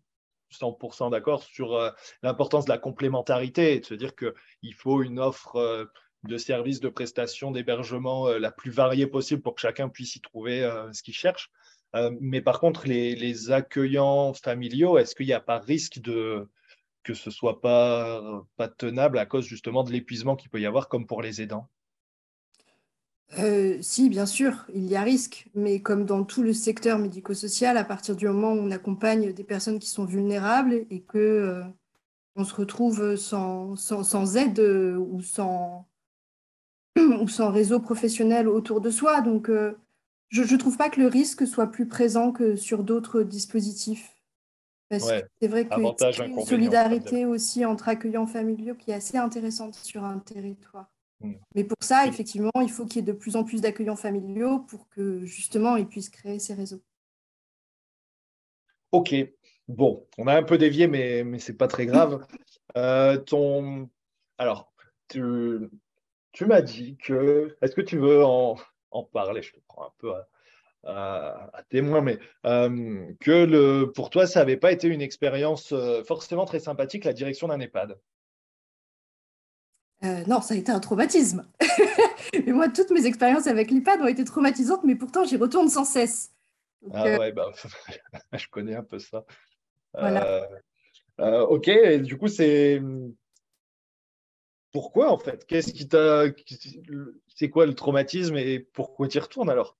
100% 0.52 1.10
d'accord 1.10 1.42
sur 1.42 1.74
euh, 1.74 1.90
l'importance 2.22 2.64
de 2.64 2.70
la 2.70 2.78
complémentarité 2.78 3.80
de 3.80 3.84
se 3.84 3.94
dire 3.94 4.14
qu'il 4.14 4.74
faut 4.74 5.02
une 5.02 5.18
offre 5.18 5.56
euh, 5.56 5.84
de 6.24 6.38
services, 6.38 6.80
de 6.80 6.88
prestations, 6.88 7.50
d'hébergement 7.50 8.28
euh, 8.28 8.38
la 8.38 8.50
plus 8.50 8.70
variée 8.70 9.06
possible 9.06 9.42
pour 9.42 9.54
que 9.54 9.60
chacun 9.60 9.88
puisse 9.88 10.16
y 10.16 10.20
trouver 10.20 10.68
ce 10.92 11.02
qu'il 11.02 11.14
cherche. 11.14 11.50
mais 12.20 12.40
par 12.40 12.60
contre, 12.60 12.86
les, 12.86 13.50
accueillants 13.50 14.34
familiaux, 14.34 14.98
est-ce 14.98 15.14
qu'il 15.14 15.26
n'y 15.26 15.32
a 15.32 15.40
pas 15.40 15.58
risque 15.58 16.00
de 16.00 16.48
que 17.04 17.14
ce 17.14 17.30
soit 17.30 17.60
pas 17.60 18.44
tenable 18.78 19.18
à 19.18 19.26
cause 19.26 19.46
justement 19.46 19.84
de 19.84 19.92
l'épuisement 19.92 20.34
qu'il 20.34 20.50
peut 20.50 20.60
y 20.60 20.66
avoir, 20.66 20.88
comme 20.88 21.06
pour 21.06 21.22
les 21.22 21.40
aidants? 21.40 21.68
Euh, 23.38 23.78
si, 23.82 24.08
bien 24.08 24.24
sûr, 24.24 24.64
il 24.72 24.86
y 24.86 24.96
a 24.96 25.02
risque, 25.02 25.48
mais 25.54 25.80
comme 25.80 26.04
dans 26.04 26.24
tout 26.24 26.42
le 26.42 26.52
secteur 26.52 26.98
médico-social, 26.98 27.76
à 27.76 27.84
partir 27.84 28.14
du 28.16 28.26
moment 28.26 28.52
où 28.52 28.58
on 28.58 28.70
accompagne 28.70 29.32
des 29.32 29.44
personnes 29.44 29.78
qui 29.78 29.90
sont 29.90 30.04
vulnérables 30.04 30.86
et 30.90 31.00
que 31.00 31.18
euh, 31.18 31.62
on 32.36 32.44
se 32.44 32.54
retrouve 32.54 33.16
sans, 33.16 33.74
sans, 33.76 34.36
aide 34.36 34.60
euh, 34.60 34.96
ou, 34.96 35.20
sans, 35.22 35.86
ou 36.96 37.28
sans 37.28 37.50
réseau 37.50 37.80
professionnel 37.80 38.48
autour 38.48 38.80
de 38.80 38.90
soi. 38.90 39.20
Donc, 39.20 39.50
je 40.28 40.42
ne 40.42 40.58
trouve 40.58 40.76
pas 40.76 40.88
que 40.88 41.00
le 41.00 41.08
risque 41.08 41.46
soit 41.46 41.66
plus 41.66 41.86
présent 41.86 42.30
que 42.30 42.54
sur 42.54 42.84
d'autres 42.84 43.22
dispositifs. 43.22 44.14
c'est 44.90 45.48
vrai 45.48 45.68
qu'il 45.68 45.82
y 45.82 45.86
a 45.86 46.26
une 46.26 46.44
solidarité 46.44 47.26
aussi 47.26 47.64
entre 47.64 47.88
accueillants 47.88 48.26
familiaux 48.26 48.76
qui 48.76 48.92
est 48.92 48.94
assez 48.94 49.18
intéressante 49.18 49.74
sur 49.74 50.04
un 50.04 50.18
territoire. 50.20 50.86
Mm. 51.20 51.34
Mais 51.54 51.64
pour 51.64 51.78
ça, 51.80 52.06
effectivement, 52.06 52.50
il 52.60 52.70
faut 52.70 52.86
qu'il 52.86 52.96
y 52.96 52.98
ait 53.00 53.12
de 53.12 53.12
plus 53.12 53.36
en 53.36 53.44
plus 53.44 53.60
d'accueillants 53.60 53.96
familiaux 53.96 54.60
pour 54.60 54.88
que 54.88 55.24
justement 55.24 55.76
ils 55.76 55.86
puissent 55.86 56.10
créer 56.10 56.38
ces 56.38 56.54
réseaux. 56.54 56.82
Ok, 58.92 59.14
bon, 59.68 60.06
on 60.18 60.26
a 60.26 60.36
un 60.36 60.42
peu 60.42 60.58
dévié, 60.58 60.86
mais, 60.86 61.24
mais 61.24 61.38
ce 61.38 61.52
n'est 61.52 61.58
pas 61.58 61.68
très 61.68 61.86
grave. 61.86 62.26
Euh, 62.76 63.16
ton... 63.16 63.88
Alors, 64.36 64.70
tu, 65.08 65.70
tu 66.32 66.44
m'as 66.44 66.60
dit 66.60 66.98
que. 66.98 67.56
Est-ce 67.62 67.74
que 67.74 67.80
tu 67.80 67.96
veux 67.96 68.22
en, 68.22 68.56
en, 68.90 69.02
parler? 69.02 69.40
Je 69.40 69.52
te 69.52 69.60
prends 69.66 69.86
un 69.86 69.92
peu 69.96 70.12
à, 70.84 71.62
témoin, 71.70 72.02
mais 72.02 72.18
euh, 72.44 73.06
que 73.20 73.30
le, 73.30 73.90
pour 73.92 74.10
toi, 74.10 74.26
ça 74.26 74.40
n'avait 74.40 74.58
pas 74.58 74.72
été 74.72 74.88
une 74.88 75.00
expérience 75.00 75.72
euh, 75.72 76.04
forcément 76.04 76.44
très 76.44 76.60
sympathique, 76.60 77.04
la 77.04 77.14
direction 77.14 77.48
d'un 77.48 77.60
EHPAD. 77.60 77.98
Non, 80.02 80.40
ça 80.40 80.54
a 80.54 80.56
été 80.56 80.70
un 80.70 80.80
traumatisme. 80.80 81.46
mais 82.46 82.52
moi, 82.52 82.68
toutes 82.68 82.90
mes 82.90 83.06
expériences 83.06 83.46
avec 83.46 83.70
l'EHPAD 83.70 84.00
ont 84.00 84.06
été 84.06 84.24
traumatisantes, 84.24 84.84
mais 84.84 84.94
pourtant, 84.94 85.24
j'y 85.24 85.36
retourne 85.36 85.68
sans 85.68 85.84
cesse. 85.84 86.32
ah 86.92 87.04
ouais, 87.18 87.32
bah, 87.32 87.50
je 88.32 88.46
connais 88.48 88.74
un 88.74 88.82
peu 88.82 88.98
ça. 88.98 89.24
Voilà. 89.94 90.48
ok, 91.48 91.70
du 92.02 92.18
coup, 92.18 92.28
c'est 92.28 92.80
pourquoi 94.76 95.10
en 95.10 95.16
fait? 95.16 95.46
Qu'est-ce 95.46 95.72
qui 95.72 95.88
t'a 95.88 96.24
C'est 97.34 97.48
quoi 97.48 97.64
le 97.64 97.72
traumatisme 97.72 98.36
et 98.36 98.58
pourquoi 98.58 99.08
tu 99.08 99.16
y 99.16 99.20
retournes 99.20 99.48
alors? 99.48 99.78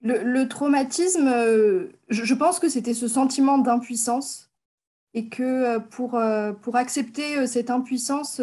Le, 0.00 0.44
traumatisme, 0.44 1.26
euh, 1.26 1.88
je, 2.08 2.34
pense 2.34 2.60
que 2.60 2.68
c'était 2.68 2.94
ce 2.94 3.08
sentiment 3.08 3.58
d'impuissance 3.58 4.47
et 5.18 5.28
que 5.28 5.42
euh, 5.42 5.80
pour, 5.80 6.14
euh, 6.14 6.52
pour 6.52 6.76
accepter 6.76 7.46
cette 7.46 7.70
impuissance, 7.70 8.40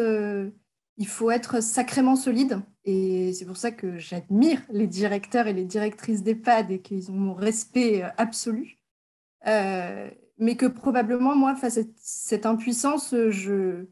il 0.98 1.08
faut 1.08 1.32
être 1.32 1.62
sacrément 1.62 2.16
solide. 2.16 2.62
Et 2.84 3.34
c'est 3.34 3.46
pour 3.46 3.58
ça 3.58 3.72
que 3.72 3.98
j'admire 3.98 4.62
les 4.70 4.88
directeurs 4.88 5.48
et 5.48 5.54
les 5.54 5.66
directrices 5.66 6.24
d'EHPAD 6.24 6.72
et 6.72 6.80
qu'ils 6.80 7.12
ont 7.12 7.16
mon 7.16 7.34
respect 7.34 8.04
absolu. 8.18 8.78
mais 9.46 10.56
que 10.58 10.66
probablement, 10.66 11.36
moi, 11.36 11.56
face 11.56 11.78
à 11.78 11.82
cette 11.98 12.46
impuissance, 12.46 13.16
je, 13.30 13.86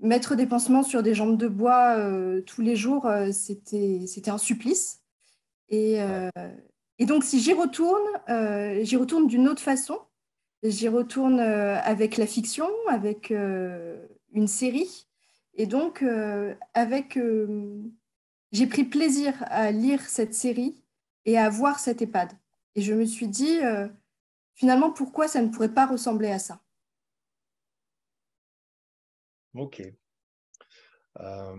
mettre 0.00 0.34
des 0.34 0.46
pansements 0.46 0.82
sur 0.82 1.02
des 1.02 1.14
jambes 1.14 1.36
de 1.36 1.48
bois 1.48 1.96
euh, 1.98 2.40
tous 2.42 2.62
les 2.62 2.76
jours, 2.76 3.06
euh, 3.06 3.30
c'était, 3.32 4.30
un 4.30 4.38
supplice. 4.38 5.00
Et, 5.68 6.02
euh, 6.02 6.30
et 6.98 7.06
donc, 7.06 7.24
si 7.24 7.40
j'y 7.40 7.52
retourne, 7.52 8.02
j'y 8.82 8.96
retourne 8.96 9.26
d'une 9.26 9.48
autre 9.48 9.62
façon. 9.62 9.98
J'y 10.62 10.88
retourne 10.88 11.40
avec 11.40 12.16
la 12.16 12.26
fiction, 12.26 12.68
avec 12.88 13.30
une 13.30 14.46
série. 14.46 15.06
Et 15.54 15.66
donc, 15.66 16.04
avec, 16.74 17.18
j'ai 18.52 18.66
pris 18.66 18.84
plaisir 18.84 19.34
à 19.46 19.70
lire 19.70 20.02
cette 20.02 20.34
série 20.34 20.82
et 21.24 21.38
à 21.38 21.48
voir 21.48 21.78
cette 21.78 22.02
EHPAD. 22.02 22.32
Et 22.74 22.82
je 22.82 22.92
me 22.92 23.06
suis 23.06 23.28
dit, 23.28 23.58
finalement, 24.54 24.92
pourquoi 24.92 25.28
ça 25.28 25.40
ne 25.40 25.48
pourrait 25.48 25.72
pas 25.72 25.86
ressembler 25.86 26.30
à 26.30 26.38
ça? 26.38 26.60
Ok. 29.54 29.82
Euh, 31.18 31.56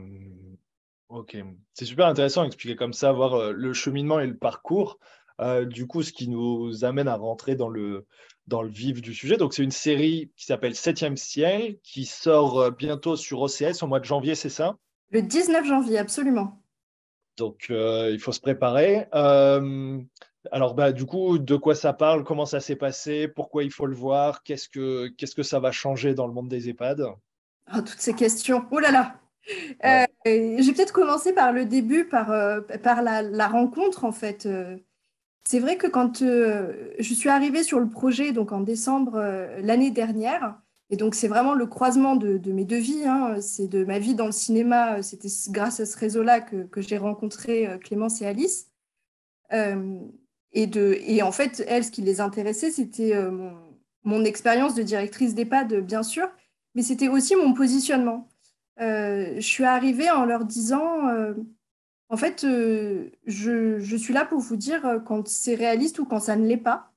ok. 1.09 1.37
C'est 1.73 1.85
super 1.85 2.07
intéressant 2.07 2.43
d'expliquer 2.43 2.75
comme 2.75 2.93
ça, 2.93 3.11
voir 3.11 3.33
euh, 3.33 3.51
le 3.51 3.73
cheminement 3.73 4.19
et 4.19 4.27
le 4.27 4.37
parcours. 4.37 4.99
Euh, 5.39 5.65
du 5.65 5.87
coup, 5.87 6.03
ce 6.03 6.13
qui 6.13 6.27
nous 6.27 6.85
amène 6.85 7.07
à 7.07 7.15
rentrer 7.15 7.55
dans 7.55 7.69
le, 7.69 8.05
dans 8.51 8.61
le 8.61 8.69
vif 8.69 9.01
du 9.01 9.15
sujet. 9.15 9.37
Donc, 9.37 9.53
c'est 9.55 9.63
une 9.63 9.71
série 9.71 10.29
qui 10.35 10.45
s'appelle 10.45 10.75
Septième 10.75 11.17
ciel, 11.17 11.77
qui 11.81 12.05
sort 12.05 12.71
bientôt 12.71 13.15
sur 13.15 13.41
OCS 13.41 13.81
au 13.81 13.87
mois 13.87 13.99
de 13.99 14.05
janvier, 14.05 14.35
c'est 14.35 14.49
ça? 14.49 14.77
Le 15.09 15.21
19 15.23 15.65
janvier, 15.65 15.97
absolument. 15.97 16.61
Donc, 17.37 17.67
il 17.69 18.19
faut 18.19 18.33
se 18.33 18.41
préparer. 18.41 19.07
alors, 20.51 20.75
bah, 20.75 20.91
du 20.91 21.05
coup, 21.05 21.39
de 21.39 21.55
quoi 21.55 21.75
ça 21.75 21.93
parle? 21.93 22.23
Comment 22.23 22.45
ça 22.45 22.59
s'est 22.59 22.75
passé? 22.75 23.27
Pourquoi 23.27 23.63
il 23.63 23.71
faut 23.71 23.87
le 23.87 23.95
voir? 23.95 24.43
Qu'est-ce 24.43 24.69
que 24.69 25.43
ça 25.43 25.59
va 25.59 25.71
changer 25.71 26.13
dans 26.13 26.27
le 26.27 26.33
monde 26.33 26.49
des 26.49 26.69
EHPAD 26.69 27.07
ah, 27.67 27.81
toutes 27.81 27.99
ces 27.99 28.13
questions. 28.13 28.65
Oh 28.71 28.79
là 28.79 28.91
là. 28.91 29.15
Euh, 29.85 30.05
j'ai 30.25 30.73
peut-être 30.73 30.93
commencé 30.93 31.33
par 31.33 31.51
le 31.51 31.65
début, 31.65 32.05
par, 32.05 32.31
euh, 32.31 32.61
par 32.83 33.01
la, 33.01 33.47
rencontre 33.47 34.03
en 34.03 34.11
fait. 34.11 34.47
Euh, 35.41 35.49
c'est 35.49 35.59
vrai 35.59 35.77
que 35.77 35.87
quand 35.87 36.19
je 36.19 37.13
suis 37.13 37.29
arrivée 37.29 37.63
sur 37.63 37.79
le 37.79 37.89
projet, 37.89 38.31
donc 38.31 38.51
en 38.51 38.61
décembre 38.61 39.19
l'année 39.61 39.91
dernière, 39.91 40.59
et 40.89 40.97
donc 40.97 41.15
c'est 41.15 41.27
vraiment 41.27 41.53
le 41.53 41.65
croisement 41.65 42.15
de, 42.15 42.51
mes 42.51 42.65
deux 42.65 42.79
vies, 42.79 43.05
hein, 43.05 43.39
c'est 43.41 43.67
de 43.67 43.83
ma 43.85 43.99
vie 43.99 44.15
dans 44.15 44.25
le 44.25 44.31
cinéma, 44.31 45.01
c'était 45.01 45.29
grâce 45.49 45.79
à 45.79 45.85
ce 45.85 45.97
réseau-là 45.97 46.41
que, 46.41 46.81
j'ai 46.81 46.97
rencontré 46.97 47.67
Clémence 47.83 48.21
et 48.21 48.25
Alice. 48.25 48.69
et, 49.51 50.67
de, 50.67 50.97
et 51.05 51.21
en 51.21 51.31
fait, 51.31 51.63
elles, 51.67 51.85
ce 51.85 51.91
qui 51.91 52.01
les 52.01 52.21
intéressait, 52.21 52.71
c'était 52.71 53.13
mon, 53.29 53.53
mon 54.03 54.23
expérience 54.23 54.75
de 54.75 54.83
directrice 54.83 55.35
d'EHPAD, 55.35 55.81
bien 55.81 56.03
sûr, 56.03 56.27
mais 56.75 56.81
c'était 56.81 57.07
aussi 57.07 57.35
mon 57.35 57.53
positionnement. 57.53 58.29
Euh, 58.79 59.35
je 59.35 59.41
suis 59.41 59.65
arrivée 59.65 60.09
en 60.09 60.25
leur 60.25 60.45
disant, 60.45 61.07
euh, 61.09 61.33
en 62.11 62.17
fait, 62.17 62.43
euh, 62.43 63.09
je, 63.25 63.95
suis 63.95 64.13
là 64.13 64.25
pour 64.25 64.39
vous 64.39 64.57
dire 64.57 65.01
quand 65.05 65.29
c'est 65.29 65.55
réaliste 65.55 65.97
ou 65.97 66.05
quand 66.05 66.19
ça 66.19 66.35
ne 66.35 66.45
l'est 66.45 66.57
pas, 66.57 66.91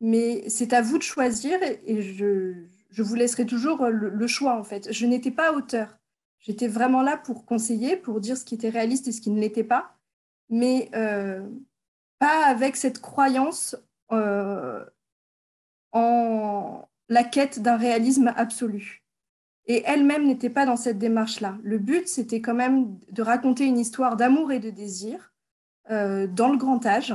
mais 0.00 0.46
c'est 0.50 0.74
à 0.74 0.82
vous 0.82 0.98
de 0.98 1.02
choisir 1.02 1.58
et, 1.62 2.02
je, 2.02 2.66
je, 2.90 3.02
vous 3.02 3.14
laisserai 3.14 3.46
toujours 3.46 3.86
le, 3.86 4.26
choix, 4.26 4.58
en 4.58 4.64
fait. 4.64 4.92
Je 4.92 5.06
n'étais 5.06 5.30
pas 5.30 5.54
auteur. 5.54 5.98
J'étais 6.38 6.68
vraiment 6.68 7.00
là 7.00 7.16
pour 7.16 7.46
conseiller, 7.46 7.96
pour 7.96 8.20
dire 8.20 8.36
ce 8.36 8.44
qui 8.44 8.56
était 8.56 8.68
réaliste 8.68 9.08
et 9.08 9.12
ce 9.12 9.22
qui 9.22 9.30
ne 9.30 9.40
l'était 9.40 9.64
pas, 9.64 9.96
mais 10.50 10.90
pas 12.18 12.44
avec 12.46 12.76
cette 12.76 13.00
croyance 13.00 13.74
en 14.10 14.84
la 17.08 17.24
quête 17.24 17.60
d'un 17.62 17.78
réalisme 17.78 18.34
absolu. 18.36 19.02
Et 19.70 19.82
elle-même 19.84 20.26
n'était 20.26 20.48
pas 20.48 20.64
dans 20.64 20.76
cette 20.76 20.98
démarche-là. 20.98 21.58
Le 21.62 21.78
but, 21.78 22.08
c'était 22.08 22.40
quand 22.40 22.54
même 22.54 22.98
de 23.12 23.20
raconter 23.20 23.64
une 23.66 23.78
histoire 23.78 24.16
d'amour 24.16 24.50
et 24.50 24.60
de 24.60 24.70
désir 24.70 25.34
euh, 25.90 26.26
dans 26.26 26.50
le 26.50 26.56
grand 26.56 26.84
âge, 26.86 27.14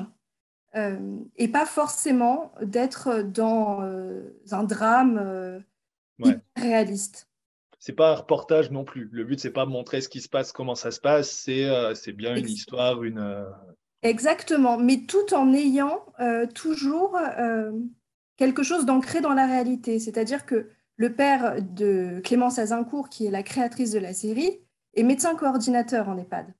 euh, 0.75 1.17
et 1.35 1.47
pas 1.47 1.65
forcément 1.65 2.53
d'être 2.61 3.23
dans 3.23 3.81
euh, 3.81 4.39
un 4.51 4.63
drame 4.63 5.63
réaliste. 6.55 7.27
C'est 7.79 7.93
pas 7.93 8.11
un 8.11 8.15
reportage 8.15 8.69
non 8.69 8.85
plus. 8.85 9.09
Le 9.11 9.23
but, 9.23 9.39
c'est 9.39 9.51
pas 9.51 9.65
montrer 9.65 9.99
ce 9.99 10.07
qui 10.07 10.21
se 10.21 10.29
passe, 10.29 10.51
comment 10.51 10.75
ça 10.75 10.91
se 10.91 11.01
passe. 11.01 11.31
C'est 11.31 12.13
bien 12.13 12.35
une 12.35 12.47
histoire, 12.47 13.03
une. 13.03 13.45
Exactement, 14.03 14.77
mais 14.77 15.05
tout 15.05 15.33
en 15.33 15.53
ayant 15.53 16.05
toujours 16.53 17.19
quelque 18.37 18.63
chose 18.63 18.85
d'ancré 18.85 19.21
dans 19.21 19.33
la 19.33 19.47
réalité. 19.47 19.99
C'est-à-dire 19.99 20.45
que 20.45 20.69
le 20.97 21.13
père 21.13 21.61
de 21.61 22.21
Clémence 22.23 22.59
Azincourt, 22.59 23.09
qui 23.09 23.25
est 23.25 23.31
la 23.31 23.43
créatrice 23.43 23.91
de 23.91 23.99
la 23.99 24.13
série, 24.13 24.59
est 24.93 25.03
médecin 25.03 25.35
coordinateur 25.35 26.09
en 26.09 26.17
EHPAD. 26.17 26.53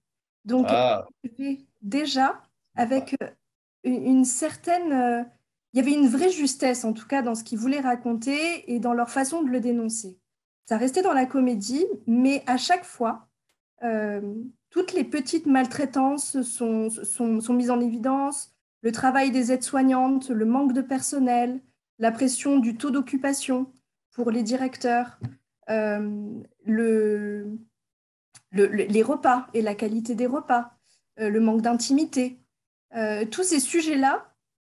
Donc, 0.45 0.65
ah. 0.69 1.07
déjà 1.81 2.41
avec 2.75 3.15
euh, 3.21 3.27
une 3.83 4.25
certaine... 4.25 4.91
Euh, 4.91 5.23
il 5.73 5.77
y 5.77 5.79
avait 5.79 5.93
une 5.93 6.07
vraie 6.07 6.29
justesse, 6.29 6.85
en 6.85 6.93
tout 6.93 7.07
cas, 7.07 7.23
dans 7.23 7.33
ce 7.33 7.43
qu'ils 7.43 7.57
voulaient 7.57 7.79
raconter 7.79 8.71
et 8.71 8.79
dans 8.79 8.93
leur 8.93 9.09
façon 9.09 9.41
de 9.41 9.49
le 9.49 9.59
dénoncer. 9.59 10.19
Ça 10.69 10.77
restait 10.77 11.01
dans 11.01 11.13
la 11.13 11.25
comédie, 11.25 11.85
mais 12.05 12.43
à 12.45 12.57
chaque 12.57 12.85
fois, 12.85 13.27
euh, 13.83 14.21
toutes 14.69 14.93
les 14.93 15.03
petites 15.03 15.47
maltraitances 15.47 16.41
sont, 16.43 16.89
sont, 16.89 17.53
mises 17.53 17.71
en 17.71 17.81
évidence, 17.81 18.53
le 18.81 18.91
travail 18.91 19.31
des 19.31 19.51
aides-soignantes, 19.51 20.29
le 20.29 20.45
manque 20.45 20.73
de 20.73 20.81
personnel, 20.81 21.59
la 21.97 22.11
pression 22.11 22.59
du 22.59 22.77
taux 22.77 22.91
d'occupation 22.91 23.71
pour 24.13 24.32
les 24.32 24.43
directeurs, 24.43 25.20
euh, 25.70 26.41
le, 26.65 27.58
les 28.51 29.03
repas 29.03 29.48
et 29.53 29.62
la 29.62 29.75
qualité 29.75 30.15
des 30.15 30.27
repas, 30.27 30.77
euh, 31.20 31.29
le 31.29 31.39
manque 31.39 31.62
d'intimité. 31.62 32.39
Euh, 32.96 33.25
tous 33.25 33.43
ces 33.43 33.60
sujets-là 33.60 34.34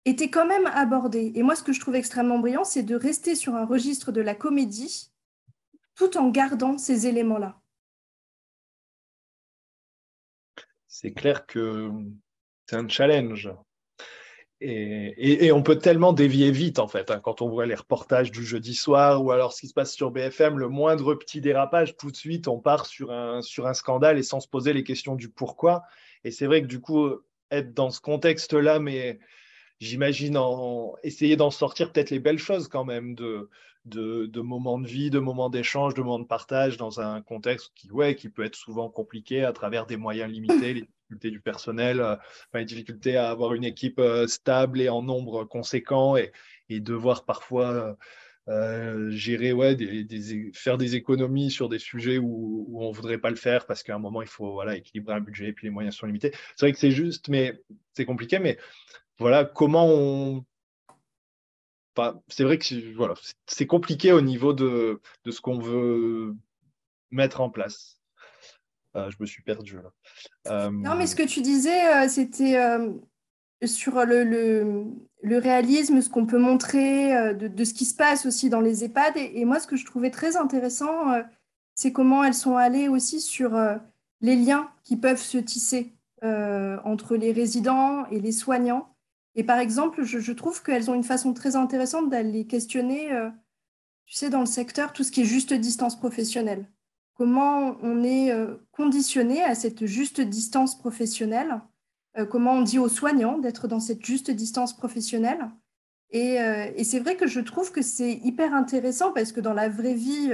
étaient 0.05 0.29
quand 0.29 0.45
même 0.45 0.67
abordés. 0.67 1.31
Et 1.35 1.43
moi, 1.43 1.55
ce 1.55 1.63
que 1.63 1.73
je 1.73 1.79
trouve 1.79 1.95
extrêmement 1.95 2.39
brillant, 2.39 2.63
c'est 2.63 2.83
de 2.83 2.95
rester 2.95 3.35
sur 3.35 3.55
un 3.55 3.65
registre 3.65 4.11
de 4.11 4.21
la 4.21 4.35
comédie 4.35 5.11
tout 5.95 6.17
en 6.17 6.29
gardant 6.29 6.77
ces 6.77 7.07
éléments-là. 7.07 7.59
C'est 10.87 11.13
clair 11.13 11.45
que 11.45 11.91
c'est 12.67 12.77
un 12.77 12.87
challenge. 12.87 13.49
Et, 14.61 15.51
on 15.51 15.61
peut 15.61 15.77
tellement 15.77 16.13
dévier 16.13 16.49
vite, 16.49 16.79
en 16.79 16.87
fait, 16.87 17.11
hein, 17.11 17.19
quand 17.19 17.41
on 17.41 17.49
voit 17.49 17.65
les 17.65 17.75
reportages 17.75 18.31
du 18.31 18.45
jeudi 18.45 18.73
soir 18.73 19.23
ou 19.23 19.31
alors 19.31 19.53
ce 19.53 19.61
qui 19.61 19.67
se 19.67 19.73
passe 19.73 19.93
sur 19.93 20.11
BFM, 20.11 20.57
le 20.57 20.69
moindre 20.69 21.13
petit 21.15 21.41
dérapage, 21.41 21.97
tout 21.97 22.09
de 22.09 22.15
suite, 22.15 22.47
on 22.47 22.59
part 22.59 22.85
sur 22.85 23.11
un, 23.11 23.41
sur 23.41 23.67
un 23.67 23.73
scandale 23.73 24.17
et 24.17 24.23
sans 24.23 24.39
se 24.39 24.47
poser 24.47 24.71
les 24.73 24.83
questions 24.83 25.15
du 25.15 25.29
pourquoi. 25.29 25.83
Et 26.23 26.31
c'est 26.31 26.45
vrai 26.45 26.61
que 26.61 26.67
du 26.67 26.79
coup, 26.79 27.09
être 27.51 27.73
dans 27.73 27.91
ce 27.91 27.99
contexte-là, 27.99 28.79
mais 28.79 29.19
j'imagine 29.79 30.39
essayer 31.03 31.35
d'en 31.35 31.51
sortir 31.51 31.91
peut-être 31.91 32.09
les 32.09 32.19
belles 32.19 32.39
choses 32.39 32.69
quand 32.69 32.85
même 32.85 33.13
de, 33.13 33.49
de, 33.85 34.41
moments 34.41 34.79
de 34.79 34.87
vie, 34.87 35.09
de 35.09 35.19
moments 35.19 35.49
d'échange, 35.49 35.93
de 35.93 36.01
moments 36.01 36.19
de 36.19 36.25
partage 36.25 36.77
dans 36.77 36.99
un 36.99 37.21
contexte 37.21 37.71
qui, 37.75 37.91
ouais, 37.91 38.15
qui 38.15 38.29
peut 38.29 38.43
être 38.43 38.55
souvent 38.55 38.89
compliqué 38.89 39.43
à 39.43 39.53
travers 39.53 39.85
des 39.85 39.97
moyens 39.97 40.31
limités, 40.31 40.87
difficultés 41.09 41.31
du 41.31 41.39
personnel, 41.39 42.01
euh, 42.01 42.15
les 42.53 42.65
difficultés 42.65 43.17
à 43.17 43.29
avoir 43.29 43.53
une 43.53 43.63
équipe 43.63 43.99
euh, 43.99 44.27
stable 44.27 44.81
et 44.81 44.89
en 44.89 45.01
nombre 45.01 45.45
conséquent 45.45 46.17
et, 46.17 46.31
devoir 46.69 47.25
parfois 47.25 47.95
euh, 48.47 49.09
gérer, 49.11 49.53
ouais, 49.53 49.75
des, 49.75 50.51
faire 50.53 50.77
des 50.77 50.95
économies 50.95 51.51
sur 51.51 51.69
des 51.69 51.79
sujets 51.79 52.17
où, 52.17 52.65
où 52.67 52.83
on 52.83 52.89
ne 52.89 52.95
voudrait 52.95 53.19
pas 53.19 53.29
le 53.29 53.35
faire 53.35 53.65
parce 53.67 53.83
qu'à 53.83 53.95
un 53.95 53.99
moment, 53.99 54.21
il 54.21 54.27
faut 54.27 54.51
voilà, 54.53 54.75
équilibrer 54.75 55.13
un 55.13 55.21
budget 55.21 55.49
et 55.49 55.53
puis 55.53 55.67
les 55.67 55.71
moyens 55.71 55.95
sont 55.95 56.07
limités. 56.07 56.31
C'est 56.55 56.65
vrai 56.65 56.73
que 56.73 56.79
c'est 56.79 56.91
juste, 56.91 57.29
mais 57.29 57.61
c'est 57.93 58.05
compliqué, 58.05 58.39
mais 58.39 58.57
voilà, 59.19 59.45
comment 59.45 59.87
on, 59.87 60.45
c'est 62.27 62.43
vrai 62.43 62.57
que 62.57 62.95
voilà, 62.95 63.13
c'est 63.45 63.67
compliqué 63.67 64.11
au 64.11 64.21
niveau 64.21 64.53
de, 64.53 65.01
de 65.23 65.31
ce 65.31 65.41
qu'on 65.41 65.59
veut 65.59 66.35
mettre 67.11 67.41
en 67.41 67.49
place. 67.49 67.94
Euh, 68.95 69.09
je 69.09 69.17
me 69.19 69.25
suis 69.25 69.43
perdu 69.43 69.77
là. 69.77 69.91
Euh, 70.51 70.71
non, 70.71 70.95
mais 70.95 71.07
ce 71.07 71.15
que 71.15 71.23
tu 71.23 71.41
disais, 71.41 71.85
euh, 71.95 72.07
c'était 72.07 72.57
sur 73.63 74.05
le, 74.05 74.23
le, 74.23 74.85
le, 75.23 75.37
réalisme, 75.37 76.01
ce 76.01 76.09
qu'on 76.09 76.25
peut 76.25 76.37
montrer, 76.37 77.33
de, 77.33 77.47
de, 77.47 77.63
ce 77.63 77.73
qui 77.73 77.85
se 77.85 77.95
passe 77.95 78.25
aussi 78.25 78.49
dans 78.49 78.61
les 78.61 78.83
EHPAD. 78.83 79.17
Et, 79.17 79.39
et 79.39 79.45
moi, 79.45 79.59
ce 79.59 79.67
que 79.67 79.75
je 79.75 79.85
trouvais 79.85 80.11
très 80.11 80.37
intéressant, 80.37 81.13
c'est 81.73 81.91
comment 81.91 82.23
elles 82.23 82.33
sont 82.33 82.57
allées 82.57 82.87
aussi 82.87 83.21
sur 83.21 83.57
les 84.21 84.35
liens 84.35 84.69
qui 84.83 84.97
peuvent 84.97 85.21
se 85.21 85.37
tisser 85.37 85.93
entre 86.21 87.15
les 87.15 87.31
résidents 87.31 88.05
et 88.11 88.19
les 88.19 88.31
soignants. 88.31 88.95
Et 89.35 89.43
par 89.43 89.59
exemple, 89.59 90.03
je, 90.03 90.31
trouve 90.31 90.63
qu'elles 90.63 90.89
ont 90.89 90.95
une 90.95 91.03
façon 91.03 91.33
très 91.33 91.55
intéressante 91.55 92.09
d'aller 92.09 92.47
questionner, 92.47 93.11
euh, 93.11 93.29
tu 94.05 94.15
sais, 94.15 94.29
dans 94.29 94.39
le 94.39 94.45
secteur, 94.45 94.93
tout 94.93 95.03
ce 95.03 95.11
qui 95.11 95.21
est 95.21 95.25
juste 95.25 95.53
distance 95.53 95.99
professionnelle. 95.99 96.65
Comment 97.15 97.77
on 97.81 98.03
est 98.03 98.31
euh, 98.31 98.55
conditionné 98.71 99.41
à 99.41 99.55
cette 99.55 99.85
juste 99.85 100.21
distance 100.21 100.77
professionnelle 100.77 101.61
euh, 102.17 102.25
Comment 102.25 102.53
on 102.53 102.61
dit 102.61 102.79
aux 102.79 102.89
soignants 102.89 103.37
d'être 103.37 103.67
dans 103.67 103.79
cette 103.79 104.05
juste 104.05 104.31
distance 104.31 104.75
professionnelle 104.75 105.49
Et, 106.11 106.37
c'est 106.83 106.99
vrai 106.99 107.15
que 107.15 107.27
je 107.27 107.39
trouve 107.39 107.71
que 107.71 107.81
c'est 107.81 108.13
hyper 108.13 108.53
intéressant 108.53 109.11
parce 109.11 109.31
que 109.31 109.41
dans 109.41 109.53
la 109.53 109.69
vraie 109.69 109.93
vie, 109.93 110.31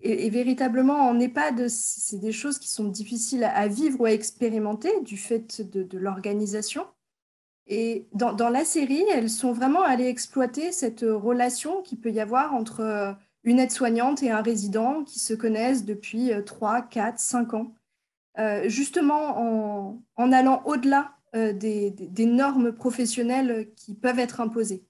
et, 0.00 0.30
véritablement 0.30 1.08
en 1.08 1.18
EHPAD, 1.18 1.68
c'est 1.68 2.18
des 2.18 2.32
choses 2.32 2.58
qui 2.58 2.68
sont 2.68 2.88
difficiles 2.88 3.44
à 3.44 3.66
vivre 3.66 4.00
ou 4.00 4.04
à 4.04 4.12
expérimenter 4.12 5.00
du 5.02 5.16
fait 5.16 5.62
de 5.62 5.98
l'organisation. 5.98 6.86
Et 7.72 8.08
dans, 8.12 8.48
la 8.48 8.64
série, 8.64 9.04
elles 9.12 9.30
sont 9.30 9.52
vraiment 9.52 9.82
allées 9.82 10.08
exploiter 10.08 10.72
cette 10.72 11.02
relation 11.02 11.82
qu'il 11.82 12.00
peut 12.00 12.10
y 12.10 12.18
avoir 12.18 12.52
entre 12.52 12.80
euh, 12.80 13.12
une 13.44 13.58
aide-soignante 13.58 14.22
et 14.22 14.30
un 14.30 14.42
résident 14.42 15.04
qui 15.04 15.18
se 15.18 15.34
connaissent 15.34 15.84
depuis 15.84 16.30
3, 16.44 16.82
4, 16.82 17.18
5 17.18 17.54
ans. 17.54 17.74
Euh, 18.38 18.68
justement 18.68 19.98
en, 20.16 20.32
allant 20.32 20.62
au-delà 20.64 21.16
euh, 21.34 21.52
des, 21.52 22.26
normes 22.26 22.72
professionnelles 22.72 23.70
qui 23.76 23.94
peuvent 23.94 24.18
être 24.18 24.40
imposées. 24.40 24.84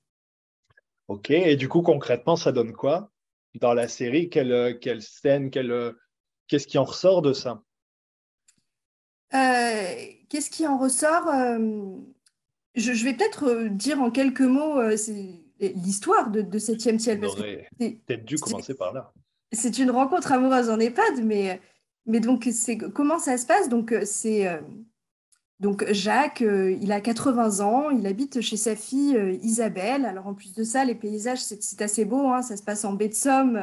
Ok, 1.08 1.30
et 1.30 1.56
du 1.56 1.68
coup, 1.68 1.82
concrètement, 1.82 2.36
ça 2.36 2.52
donne 2.52 2.72
quoi 2.72 3.10
dans 3.54 3.74
la 3.74 3.88
série? 3.88 4.28
Quelle, 4.28 4.78
quelle 4.80 5.02
scène 5.02 5.50
Qu'est-ce 5.50 6.66
qui 6.66 6.78
en 6.78 6.84
ressort 6.84 7.22
de 7.22 7.32
ça? 7.32 7.62
Qu'est-ce 9.32 10.50
qui 10.50 10.66
en 10.66 10.78
ressort 10.78 11.28
je, 12.74 13.04
vais 13.04 13.14
peut-être 13.14 13.44
euh, 13.44 13.68
dire 13.68 14.00
en 14.00 14.10
quelques 14.10 14.40
mots 14.40 14.78
euh, 14.78 14.96
l'histoire 15.60 16.30
de, 16.30 16.40
de 16.42 16.58
Septième 16.58 16.98
Ciel. 16.98 17.20
peut-être 17.20 18.24
dû 18.24 18.36
commencer 18.36 18.74
par 18.74 18.92
là. 18.92 19.12
C'est 19.52 19.78
une 19.78 19.90
rencontre 19.90 20.32
amoureuse 20.32 20.70
en 20.70 20.78
EHPAD, 20.78 21.24
mais, 21.24 21.60
mais 22.06 22.20
donc 22.20 22.48
c'est 22.52 22.78
comment 22.78 23.18
ça 23.18 23.36
se 23.36 23.46
passe? 23.46 23.68
Donc 23.68 23.94
c'est 24.04 24.48
donc 25.58 25.84
Jacques, 25.92 26.40
euh, 26.40 26.76
il 26.80 26.90
a 26.90 27.00
80 27.02 27.60
ans, 27.60 27.90
il 27.90 28.06
habite 28.06 28.40
chez 28.40 28.56
sa 28.56 28.74
fille 28.74 29.38
Isabelle. 29.42 30.04
Alors 30.04 30.26
en 30.26 30.34
plus 30.34 30.54
de 30.54 30.64
ça, 30.64 30.84
les 30.84 30.94
paysages 30.94 31.42
c'est 31.42 31.82
assez 31.82 32.04
beau, 32.04 32.28
hein, 32.28 32.42
ça 32.42 32.56
se 32.56 32.62
passe 32.62 32.84
en 32.84 32.94
baie 32.94 33.08
de 33.08 33.14
Somme, 33.14 33.60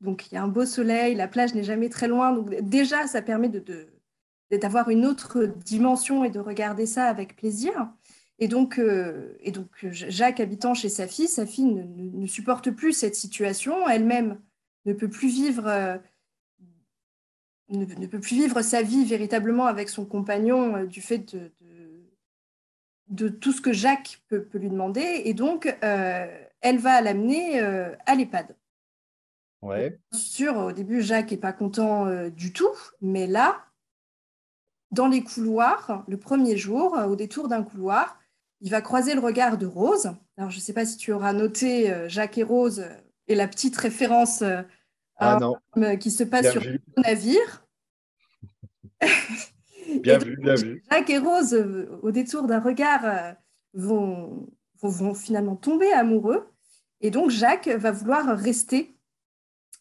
donc 0.00 0.30
il 0.30 0.34
y 0.34 0.38
a 0.38 0.42
un 0.42 0.48
beau 0.48 0.64
soleil, 0.64 1.14
la 1.14 1.28
plage 1.28 1.54
n'est 1.54 1.62
jamais 1.62 1.88
très 1.88 2.08
loin. 2.08 2.32
Donc 2.32 2.54
déjà, 2.62 3.06
ça 3.06 3.22
permet 3.22 3.48
de 3.48 3.86
d'avoir 4.58 4.88
une 4.88 5.06
autre 5.06 5.44
dimension 5.44 6.24
et 6.24 6.30
de 6.30 6.40
regarder 6.40 6.84
ça 6.84 7.04
avec 7.04 7.36
plaisir. 7.36 7.88
Et 8.42 8.48
donc, 8.48 8.78
euh, 8.78 9.36
et 9.40 9.52
donc, 9.52 9.68
Jacques, 9.82 10.40
habitant 10.40 10.72
chez 10.72 10.88
sa 10.88 11.06
fille, 11.06 11.28
sa 11.28 11.44
fille 11.44 11.66
ne, 11.66 12.26
supporte 12.26 12.70
plus 12.70 12.94
cette 12.94 13.14
situation. 13.14 13.86
Elle-même 13.86 14.40
ne 14.86 14.94
peut 14.94 15.10
plus 15.10 15.28
vivre, 15.28 15.66
euh, 15.66 15.98
ne, 17.68 17.84
peut 18.06 18.18
plus 18.18 18.36
vivre 18.36 18.62
sa 18.62 18.80
vie 18.80 19.04
véritablement 19.04 19.66
avec 19.66 19.90
son 19.90 20.06
compagnon 20.06 20.74
euh, 20.76 20.86
du 20.86 21.02
fait 21.02 21.36
de, 21.36 21.52
de, 23.08 23.28
tout 23.28 23.52
ce 23.52 23.60
que 23.60 23.74
Jacques 23.74 24.22
peut, 24.28 24.48
lui 24.54 24.70
demander. 24.70 25.22
Et 25.26 25.34
donc, 25.34 25.66
elle 25.82 26.78
va 26.78 27.02
l'amener 27.02 27.60
à 27.60 28.14
l'EHPAD. 28.14 28.56
Ouais. 29.60 29.98
Sûr, 30.12 30.56
au 30.56 30.72
début, 30.72 31.02
Jacques 31.02 31.32
n'est 31.32 31.36
pas 31.36 31.52
content 31.52 32.06
du 32.30 32.54
tout, 32.54 32.74
mais 33.02 33.26
là, 33.26 33.66
dans 34.92 35.08
les 35.08 35.22
couloirs, 35.22 36.04
le 36.08 36.16
premier 36.16 36.56
jour, 36.56 36.96
au 37.06 37.16
détour 37.16 37.48
d'un 37.48 37.62
couloir, 37.62 38.16
il 38.60 38.70
va 38.70 38.80
croiser 38.80 39.14
le 39.14 39.20
regard 39.20 39.58
de 39.58 39.66
Rose. 39.66 40.12
Alors, 40.36 40.50
je 40.50 40.56
ne 40.56 40.60
sais 40.60 40.72
pas 40.72 40.84
si 40.84 40.96
tu 40.96 41.12
auras 41.12 41.32
noté 41.32 41.90
euh, 41.90 42.08
Jacques 42.08 42.38
et 42.38 42.42
Rose 42.42 42.84
et 43.26 43.34
la 43.34 43.48
petite 43.48 43.76
référence 43.76 44.42
euh, 44.42 44.62
ah, 45.16 45.38
qui 45.98 46.10
se 46.10 46.24
passe 46.24 46.50
sur 46.50 46.62
le 46.62 46.80
navire. 47.02 47.66
bien 50.02 50.18
vu, 50.18 50.36
bien 50.36 50.54
vu. 50.54 50.82
Jacques 50.90 51.10
et 51.10 51.18
Rose, 51.18 51.54
euh, 51.54 51.98
au 52.02 52.10
détour 52.10 52.46
d'un 52.46 52.60
regard, 52.60 53.34
vont, 53.72 54.46
vont, 54.82 55.14
finalement 55.14 55.56
tomber 55.56 55.90
amoureux. 55.92 56.48
Et 57.00 57.10
donc, 57.10 57.30
Jacques 57.30 57.68
va 57.68 57.92
vouloir 57.92 58.36
rester 58.36 58.96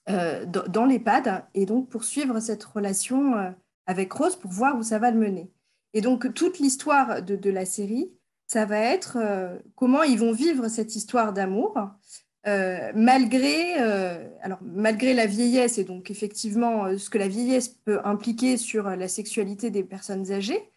dans 0.08 0.88
l'EHPAD 0.88 1.46
et 1.54 1.68
donc 1.68 1.90
poursuivre 1.90 2.40
cette 2.40 2.64
relation 2.64 3.54
avec 3.86 4.12
Rose 4.12 4.36
pour 4.36 4.50
voir 4.50 4.76
où 4.76 4.82
ça 4.82 4.98
va 4.98 5.12
le 5.12 5.20
mener. 5.20 5.52
Et 5.94 6.02
donc, 6.02 6.34
toute 6.34 6.58
l'histoire 6.60 7.22
de, 7.22 7.50
la 7.50 7.66
série 7.66 8.12
ça 8.50 8.66
va 8.66 8.80
être 8.80 9.18
euh, 9.22 9.60
comment 9.76 10.02
ils 10.02 10.18
vont 10.18 10.32
vivre 10.32 10.68
cette 10.70 10.96
histoire 10.96 11.34
d'amour. 11.34 11.78
Euh, 12.48 12.92
malgré, 12.96 13.80
euh, 13.80 14.28
alors, 14.42 14.58
malgré 14.64 15.14
la 15.14 15.28
vieillesse 15.28 15.78
et 15.78 15.84
donc 15.84 16.10
effectivement 16.10 16.98
ce 16.98 17.10
que 17.10 17.18
la 17.18 17.28
vieillesse 17.28 17.68
peut 17.68 18.00
impliquer 18.04 18.58
sur 18.58 18.90
la 18.90 19.08
sexualité 19.08 19.70
des 19.70 19.84
personnes 19.84 20.32
âgées 20.32 20.72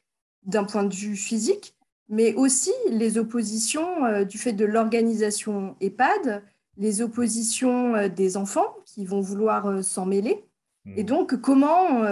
d'un 0.45 0.65
point 0.65 0.85
de 0.85 0.95
vue 0.95 1.17
physique, 1.17 1.75
mais 2.09 2.35
aussi 2.35 2.73
les 2.91 3.17
oppositions 3.17 4.25
du 4.25 4.37
fait 4.37 4.53
de 4.53 4.65
l'organisation 4.65 5.77
EHPAD, 5.81 6.43
les 6.77 7.01
oppositions 7.01 8.09
des 8.09 8.37
enfants 8.37 8.77
qui 8.85 9.07
vont 9.07 9.21
vouloir 9.21 9.85
s'en 9.85 10.05
mêler, 10.05 10.45
mmh. 10.85 10.95
et 10.97 11.05
donc 11.05 11.41
comment 11.41 12.03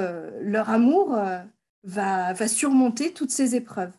leur 0.40 0.70
amour 0.70 1.18
va, 1.82 2.32
va 2.32 2.48
surmonter 2.48 3.12
toutes 3.12 3.32
ces 3.32 3.56
épreuves. 3.56 3.90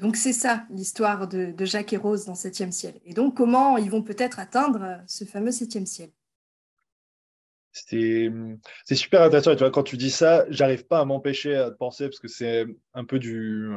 Donc 0.00 0.16
c'est 0.16 0.32
ça 0.32 0.64
l'histoire 0.70 1.28
de, 1.28 1.54
Jacques 1.64 1.92
et 1.92 1.96
Rose 1.96 2.24
dans 2.24 2.34
Septième 2.34 2.72
ciel. 2.72 2.94
Et 3.04 3.14
donc 3.14 3.36
comment 3.36 3.76
ils 3.76 3.90
vont 3.90 4.02
peut-être 4.02 4.38
atteindre 4.38 5.00
ce 5.06 5.24
fameux 5.24 5.52
Septième 5.52 5.86
ciel? 5.86 6.10
C'est 7.72 8.30
super 8.94 9.22
intéressant. 9.22 9.52
tu 9.52 9.58
vois, 9.58 9.70
quand 9.70 9.84
tu 9.84 9.96
dis 9.96 10.10
ça, 10.10 10.44
j'arrive 10.48 10.86
pas 10.86 10.98
à 10.98 11.04
m'empêcher 11.04 11.54
de 11.54 11.70
penser, 11.70 12.08
parce 12.08 12.18
que 12.18 12.26
c'est 12.26 12.66
un 12.94 13.04
peu 13.04 13.20
du 13.20 13.72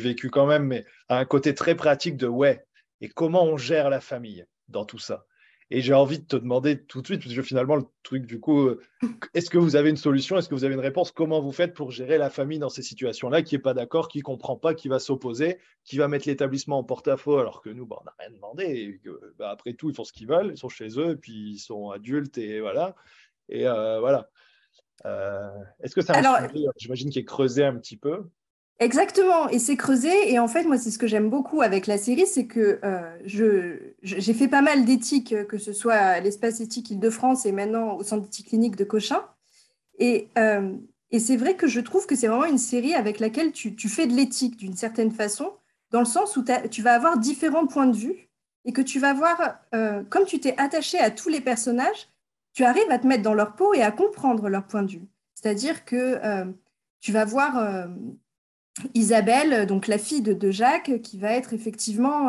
vécu 0.00 0.28
quand 0.28 0.46
même, 0.46 0.64
mais 0.64 0.84
à 1.08 1.18
un 1.18 1.24
côté 1.24 1.54
très 1.54 1.76
pratique 1.76 2.16
de 2.16 2.26
ouais, 2.26 2.64
et 3.00 3.08
comment 3.08 3.44
on 3.44 3.56
gère 3.56 3.90
la 3.90 4.00
famille 4.00 4.44
dans 4.66 4.84
tout 4.84 4.98
ça? 4.98 5.24
Et 5.70 5.82
j'ai 5.82 5.92
envie 5.92 6.18
de 6.18 6.24
te 6.24 6.36
demander 6.36 6.82
tout 6.82 7.02
de 7.02 7.06
suite, 7.06 7.22
parce 7.22 7.34
que 7.34 7.42
finalement, 7.42 7.76
le 7.76 7.84
truc, 8.02 8.24
du 8.24 8.40
coup, 8.40 8.62
euh, 8.62 8.80
est-ce 9.34 9.50
que 9.50 9.58
vous 9.58 9.76
avez 9.76 9.90
une 9.90 9.98
solution? 9.98 10.38
Est-ce 10.38 10.48
que 10.48 10.54
vous 10.54 10.64
avez 10.64 10.74
une 10.74 10.80
réponse? 10.80 11.12
Comment 11.12 11.40
vous 11.40 11.52
faites 11.52 11.74
pour 11.74 11.90
gérer 11.90 12.16
la 12.16 12.30
famille 12.30 12.58
dans 12.58 12.70
ces 12.70 12.82
situations-là? 12.82 13.42
Qui 13.42 13.54
n'est 13.54 13.60
pas 13.60 13.74
d'accord, 13.74 14.08
qui 14.08 14.18
ne 14.18 14.22
comprend 14.22 14.56
pas, 14.56 14.74
qui 14.74 14.88
va 14.88 14.98
s'opposer, 14.98 15.58
qui 15.84 15.98
va 15.98 16.08
mettre 16.08 16.26
l'établissement 16.26 16.78
en 16.78 16.84
porte-à-faux 16.84 17.36
alors 17.36 17.60
que 17.60 17.68
nous, 17.68 17.84
bah, 17.84 17.98
on 18.00 18.04
n'a 18.04 18.14
rien 18.18 18.30
demandé. 18.30 18.64
Et 18.64 18.98
que, 19.04 19.34
bah, 19.38 19.50
après 19.50 19.74
tout, 19.74 19.90
ils 19.90 19.94
font 19.94 20.04
ce 20.04 20.12
qu'ils 20.12 20.28
veulent, 20.28 20.52
ils 20.52 20.58
sont 20.58 20.70
chez 20.70 20.98
eux, 20.98 21.10
et 21.10 21.16
puis 21.16 21.52
ils 21.52 21.58
sont 21.58 21.90
adultes, 21.90 22.38
et 22.38 22.60
voilà. 22.60 22.94
Et 23.50 23.66
euh, 23.66 24.00
voilà. 24.00 24.30
Euh, 25.04 25.48
est-ce 25.80 25.94
que 25.94 26.00
ça 26.00 26.14
j'imagine, 26.76 27.10
qui 27.10 27.18
est 27.18 27.24
creusé 27.24 27.64
un 27.64 27.76
petit 27.76 27.96
peu 27.96 28.24
Exactement, 28.80 29.48
et 29.48 29.58
c'est 29.58 29.76
creusé. 29.76 30.32
Et 30.32 30.38
en 30.38 30.46
fait, 30.46 30.62
moi, 30.62 30.78
c'est 30.78 30.92
ce 30.92 30.98
que 30.98 31.08
j'aime 31.08 31.30
beaucoup 31.30 31.62
avec 31.62 31.88
la 31.88 31.98
série, 31.98 32.26
c'est 32.26 32.46
que 32.46 32.78
euh, 32.84 33.80
j'ai 34.02 34.34
fait 34.34 34.46
pas 34.46 34.62
mal 34.62 34.84
d'éthiques, 34.84 35.34
que 35.48 35.58
ce 35.58 35.72
soit 35.72 35.94
à 35.94 36.20
l'espace 36.20 36.60
éthique 36.60 36.90
Île-de-France 36.90 37.44
et 37.44 37.50
maintenant 37.50 37.96
au 37.96 38.04
centre 38.04 38.22
d'éthique 38.22 38.48
clinique 38.48 38.76
de 38.76 38.84
Cochin. 38.84 39.20
Et, 39.98 40.28
euh, 40.38 40.76
et 41.10 41.18
c'est 41.18 41.36
vrai 41.36 41.56
que 41.56 41.66
je 41.66 41.80
trouve 41.80 42.06
que 42.06 42.14
c'est 42.14 42.28
vraiment 42.28 42.44
une 42.44 42.58
série 42.58 42.94
avec 42.94 43.18
laquelle 43.18 43.50
tu, 43.50 43.74
fais 43.88 44.06
de 44.06 44.14
l'éthique 44.14 44.56
d'une 44.56 44.76
certaine 44.76 45.10
façon, 45.10 45.52
dans 45.90 46.00
le 46.00 46.04
sens 46.06 46.36
où 46.36 46.44
tu 46.70 46.82
vas 46.82 46.94
avoir 46.94 47.18
différents 47.18 47.66
points 47.66 47.88
de 47.88 47.96
vue 47.96 48.28
et 48.64 48.72
que 48.72 48.82
tu 48.82 49.00
vas 49.00 49.12
voir, 49.12 49.58
euh, 49.74 50.04
comme 50.08 50.24
tu 50.24 50.38
t'es 50.38 50.54
attaché 50.56 51.00
à 51.00 51.10
tous 51.10 51.30
les 51.30 51.40
personnages, 51.40 52.08
tu 52.52 52.62
arrives 52.62 52.90
à 52.90 52.98
te 53.00 53.08
mettre 53.08 53.24
dans 53.24 53.34
leur 53.34 53.56
peau 53.56 53.74
et 53.74 53.82
à 53.82 53.90
comprendre 53.90 54.48
leur 54.48 54.66
point 54.66 54.84
de 54.84 54.92
vue. 54.92 55.08
C'est-à-dire 55.34 55.84
que 55.84 56.20
tu 57.00 57.12
vas 57.12 57.24
voir 57.24 57.88
Isabelle, 58.94 59.66
donc 59.66 59.86
la 59.86 59.98
fille 59.98 60.22
de, 60.22 60.50
Jacques, 60.50 61.00
qui 61.02 61.18
va 61.18 61.32
être 61.32 61.52
effectivement 61.52 62.28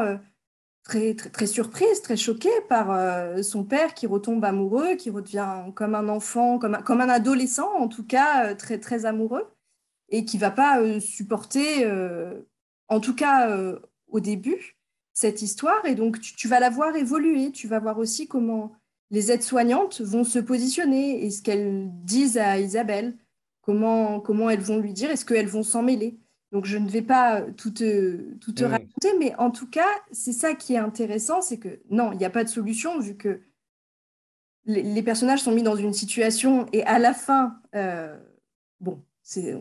très, 0.83 1.13
très, 1.13 1.29
très, 1.29 1.47
surprise, 1.47 2.01
très 2.01 2.17
choquée 2.17 2.49
par 2.67 3.43
son 3.43 3.63
père 3.63 3.93
qui 3.93 4.07
retombe 4.07 4.43
amoureux, 4.45 4.95
qui 4.95 5.09
redevient 5.09 5.71
comme 5.75 5.95
un 5.95 6.09
enfant, 6.09 6.59
comme 6.59 6.75
un, 6.75 6.81
comme 6.81 7.01
un 7.01 7.09
adolescent 7.09 7.71
en 7.77 7.87
tout 7.87 8.05
cas, 8.05 8.55
très, 8.55 8.79
très 8.79 9.05
amoureux, 9.05 9.47
et 10.09 10.25
qui 10.25 10.37
va 10.37 10.51
pas 10.51 10.99
supporter, 10.99 11.85
en 12.87 12.99
tout 12.99 13.15
cas 13.15 13.55
au 14.07 14.19
début, 14.19 14.79
cette 15.13 15.41
histoire. 15.41 15.85
Et 15.85 15.95
donc, 15.95 16.19
tu, 16.19 16.35
tu, 16.35 16.47
vas 16.47 16.59
la 16.59 16.69
voir 16.69 16.95
évoluer. 16.95 17.51
Tu 17.51 17.67
vas 17.67 17.79
voir 17.79 17.99
aussi 17.99 18.27
comment 18.27 18.71
les 19.11 19.31
aides-soignantes 19.31 20.01
vont 20.01 20.23
se 20.23 20.39
positionner 20.39 21.25
et 21.25 21.31
ce 21.31 21.41
qu'elles 21.41 21.89
disent 22.03 22.37
à 22.37 22.59
Isabelle, 22.59 23.17
comment, 23.61 24.19
comment 24.19 24.49
elles 24.49 24.61
vont 24.61 24.77
lui 24.77 24.93
dire, 24.93 25.09
est-ce 25.09 25.25
qu'elles 25.25 25.47
vont 25.47 25.63
s'en 25.63 25.83
mêler? 25.83 26.19
Donc, 26.51 26.65
je 26.65 26.77
ne 26.77 26.89
vais 26.89 27.03
pas 27.03 27.41
tout 27.41 27.71
te, 27.71 28.33
tout 28.39 28.53
te 28.53 28.63
raconter, 28.63 29.09
mais 29.19 29.35
en 29.37 29.51
tout 29.51 29.69
cas, 29.69 29.87
c'est 30.11 30.33
ça 30.33 30.55
qui 30.55 30.73
est 30.73 30.77
intéressant, 30.77 31.41
c'est 31.41 31.57
que 31.57 31.79
non, 31.91 32.11
il 32.11 32.17
n'y 32.17 32.25
a 32.25 32.29
pas 32.29 32.43
de 32.43 32.49
solution 32.49 32.99
vu 32.99 33.15
que 33.15 33.41
les, 34.65 35.03
personnages 35.03 35.41
sont 35.41 35.51
mis 35.51 35.63
dans 35.63 35.75
une 35.75 35.93
situation 35.93 36.65
et 36.73 36.83
à 36.83 36.99
la 36.99 37.13
fin, 37.13 37.59
euh, 37.75 38.17
bon, 38.79 39.03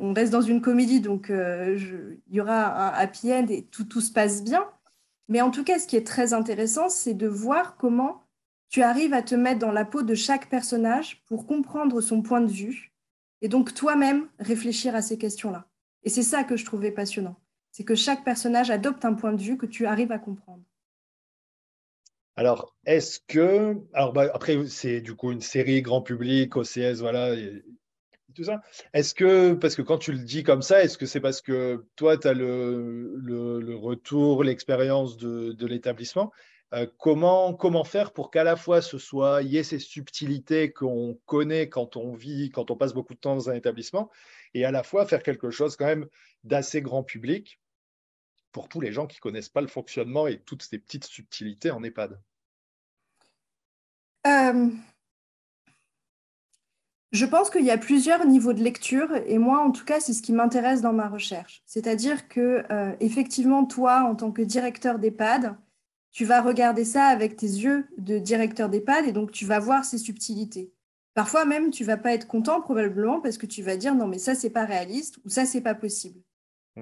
on 0.01 0.12
reste 0.12 0.33
dans 0.33 0.42
une 0.42 0.61
comédie, 0.61 1.01
donc 1.01 1.31
euh, 1.31 1.79
il 2.29 2.35
y 2.35 2.40
aura 2.40 2.88
un 2.88 2.92
happy 2.92 3.33
end 3.33 3.46
et 3.48 3.64
tout, 3.64 3.85
tout 3.85 4.01
se 4.01 4.12
passe 4.12 4.42
bien. 4.42 4.66
Mais 5.29 5.40
en 5.42 5.51
tout 5.51 5.64
cas, 5.64 5.79
ce 5.79 5.87
qui 5.87 5.96
est 5.96 6.07
très 6.07 6.33
intéressant, 6.33 6.88
c'est 6.88 7.14
de 7.14 7.27
voir 7.27 7.77
comment 7.77 8.22
tu 8.70 8.83
arrives 8.83 9.14
à 9.14 9.22
te 9.22 9.35
mettre 9.35 9.59
dans 9.59 9.72
la 9.72 9.85
peau 9.85 10.03
de 10.03 10.14
chaque 10.14 10.48
personnage 10.48 11.22
pour 11.27 11.46
comprendre 11.46 12.01
son 12.01 12.22
point 12.22 12.40
de 12.40 12.51
vue 12.51 12.92
et 13.40 13.48
donc 13.48 13.74
toi-même 13.74 14.27
réfléchir 14.38 14.94
à 14.94 15.03
ces 15.03 15.18
questions-là. 15.18 15.66
Et 16.09 16.11
c'est 16.11 16.23
ça 16.23 16.42
que 16.42 16.57
je 16.57 16.64
trouvais 16.64 16.90
passionnant. 16.90 17.37
C'est 17.71 17.85
que 17.85 17.94
chaque 17.94 18.25
personnage 18.25 18.71
adopte 18.71 19.05
un 19.05 19.12
point 19.12 19.35
de 19.35 19.42
vue 19.42 19.59
que 19.59 19.66
tu 19.66 19.85
arrives 19.85 20.11
à 20.11 20.18
comprendre. 20.18 20.62
Alors, 22.35 22.75
est-ce 22.87 23.21
que. 23.29 23.77
Alors, 23.92 24.14
bah, 24.14 24.31
après, 24.33 24.66
c'est 24.68 25.03
du 25.03 25.14
coup 25.14 25.33
une 25.33 25.42
série 25.42 25.83
grand 25.83 26.01
public, 26.01 26.57
OCS, 26.57 27.01
voilà, 27.01 27.37
tout 28.35 28.44
ça. 28.44 28.62
Est-ce 28.94 29.14
que, 29.14 29.53
parce 29.53 29.77
que 29.77 29.83
quand 29.83 29.99
tu 29.99 30.12
le 30.12 30.21
dis 30.21 30.44
comme 30.44 30.62
ça, 30.62 30.83
est-ce 30.83 30.97
que 30.97 31.05
c'est 31.05 31.21
parce 31.21 31.42
que 31.42 31.85
toi, 31.94 32.16
tu 32.16 32.27
as 32.27 32.33
le, 32.33 33.77
retour, 33.77 34.44
l'expérience 34.44 35.18
de 35.18 35.66
l'établissement? 35.66 36.33
Euh, 36.75 36.87
comment, 36.99 37.85
faire 37.85 38.13
pour 38.13 38.31
qu'à 38.31 38.45
la 38.45 38.57
fois 38.57 38.83
ce 38.83 38.99
soit, 38.99 39.43
il 39.43 39.49
y 39.49 39.57
ait 39.57 39.63
ces 39.63 39.79
subtilités 39.79 40.73
qu'on 40.73 41.19
connaît 41.27 41.69
quand 41.69 41.97
on 41.97 42.15
vit, 42.15 42.51
quand 42.51 42.71
on 42.71 42.77
passe 42.77 42.95
beaucoup 42.95 43.15
de 43.15 43.19
temps 43.19 43.35
dans 43.35 43.51
un 43.51 43.55
établissement, 43.55 44.11
et 44.55 44.65
à 44.65 44.71
la 44.71 44.83
fois 44.83 45.07
faire 45.07 45.23
quelque 45.23 45.51
chose 45.51 45.77
quand 45.77 45.87
même 45.87 46.07
d'assez 46.45 46.83
grand 46.83 47.03
public 47.03 47.61
pour 48.53 48.69
tous 48.69 48.81
les 48.81 48.93
gens 48.93 49.07
qui 49.07 49.19
connaissent 49.19 49.49
pas 49.49 49.61
le 49.61 49.67
fonctionnement 49.67 50.27
et 50.27 50.41
toutes 50.41 50.63
ces 50.63 50.79
petites 50.79 51.05
subtilités 51.05 51.71
en 51.71 51.83
EHPAD? 51.83 52.21
Euh, 54.27 54.71
Je 57.13 57.25
pense 57.25 57.49
qu'il 57.49 57.65
y 57.65 57.71
a 57.71 57.79
plusieurs 57.79 58.27
niveaux 58.27 58.53
de 58.53 58.63
lecture 58.63 59.09
et 59.27 59.39
moi, 59.39 59.61
en 59.61 59.71
tout 59.71 59.87
cas, 59.87 59.99
c'est 59.99 60.13
ce 60.13 60.21
qui 60.21 60.33
m'intéresse 60.33 60.83
dans 60.83 60.93
ma 60.93 61.09
recherche. 61.09 61.63
C'est-à-dire 61.65 62.29
que, 62.29 62.65
euh, 62.71 62.95
effectivement, 63.01 63.65
toi, 63.65 64.03
en 64.03 64.15
tant 64.15 64.31
que 64.31 64.43
directeur 64.43 64.99
d'EHPAD, 64.99 65.57
tu 66.11 66.25
vas 66.25 66.40
regarder 66.42 66.85
ça 66.85 67.07
avec 67.07 67.37
tes 67.37 67.47
yeux 67.47 67.87
de 67.99 68.18
directeur 68.18 68.68
d'EHPAD 68.68 69.07
et 69.07 69.12
donc 69.12 69.31
tu 69.31 69.44
vas 69.44 69.59
voir 69.59 69.85
ces 69.85 69.99
subtilités. 69.99 70.73
Parfois 71.14 71.44
même, 71.44 71.71
tu 71.71 71.85
vas 71.85 71.97
pas 71.97 72.12
être 72.12 72.27
content 72.27 72.61
probablement 72.61 73.21
parce 73.21 73.38
que 73.38 73.47
tu 73.47 73.62
vas 73.62 73.77
dire 73.77 73.94
non 73.94 74.07
mais 74.07 74.18
ça 74.18 74.35
c'est 74.35 74.51
pas 74.51 74.64
réaliste 74.64 75.18
ou 75.25 75.29
ça 75.29 75.47
c'est 75.47 75.61
pas 75.61 75.75
possible. 75.75 76.21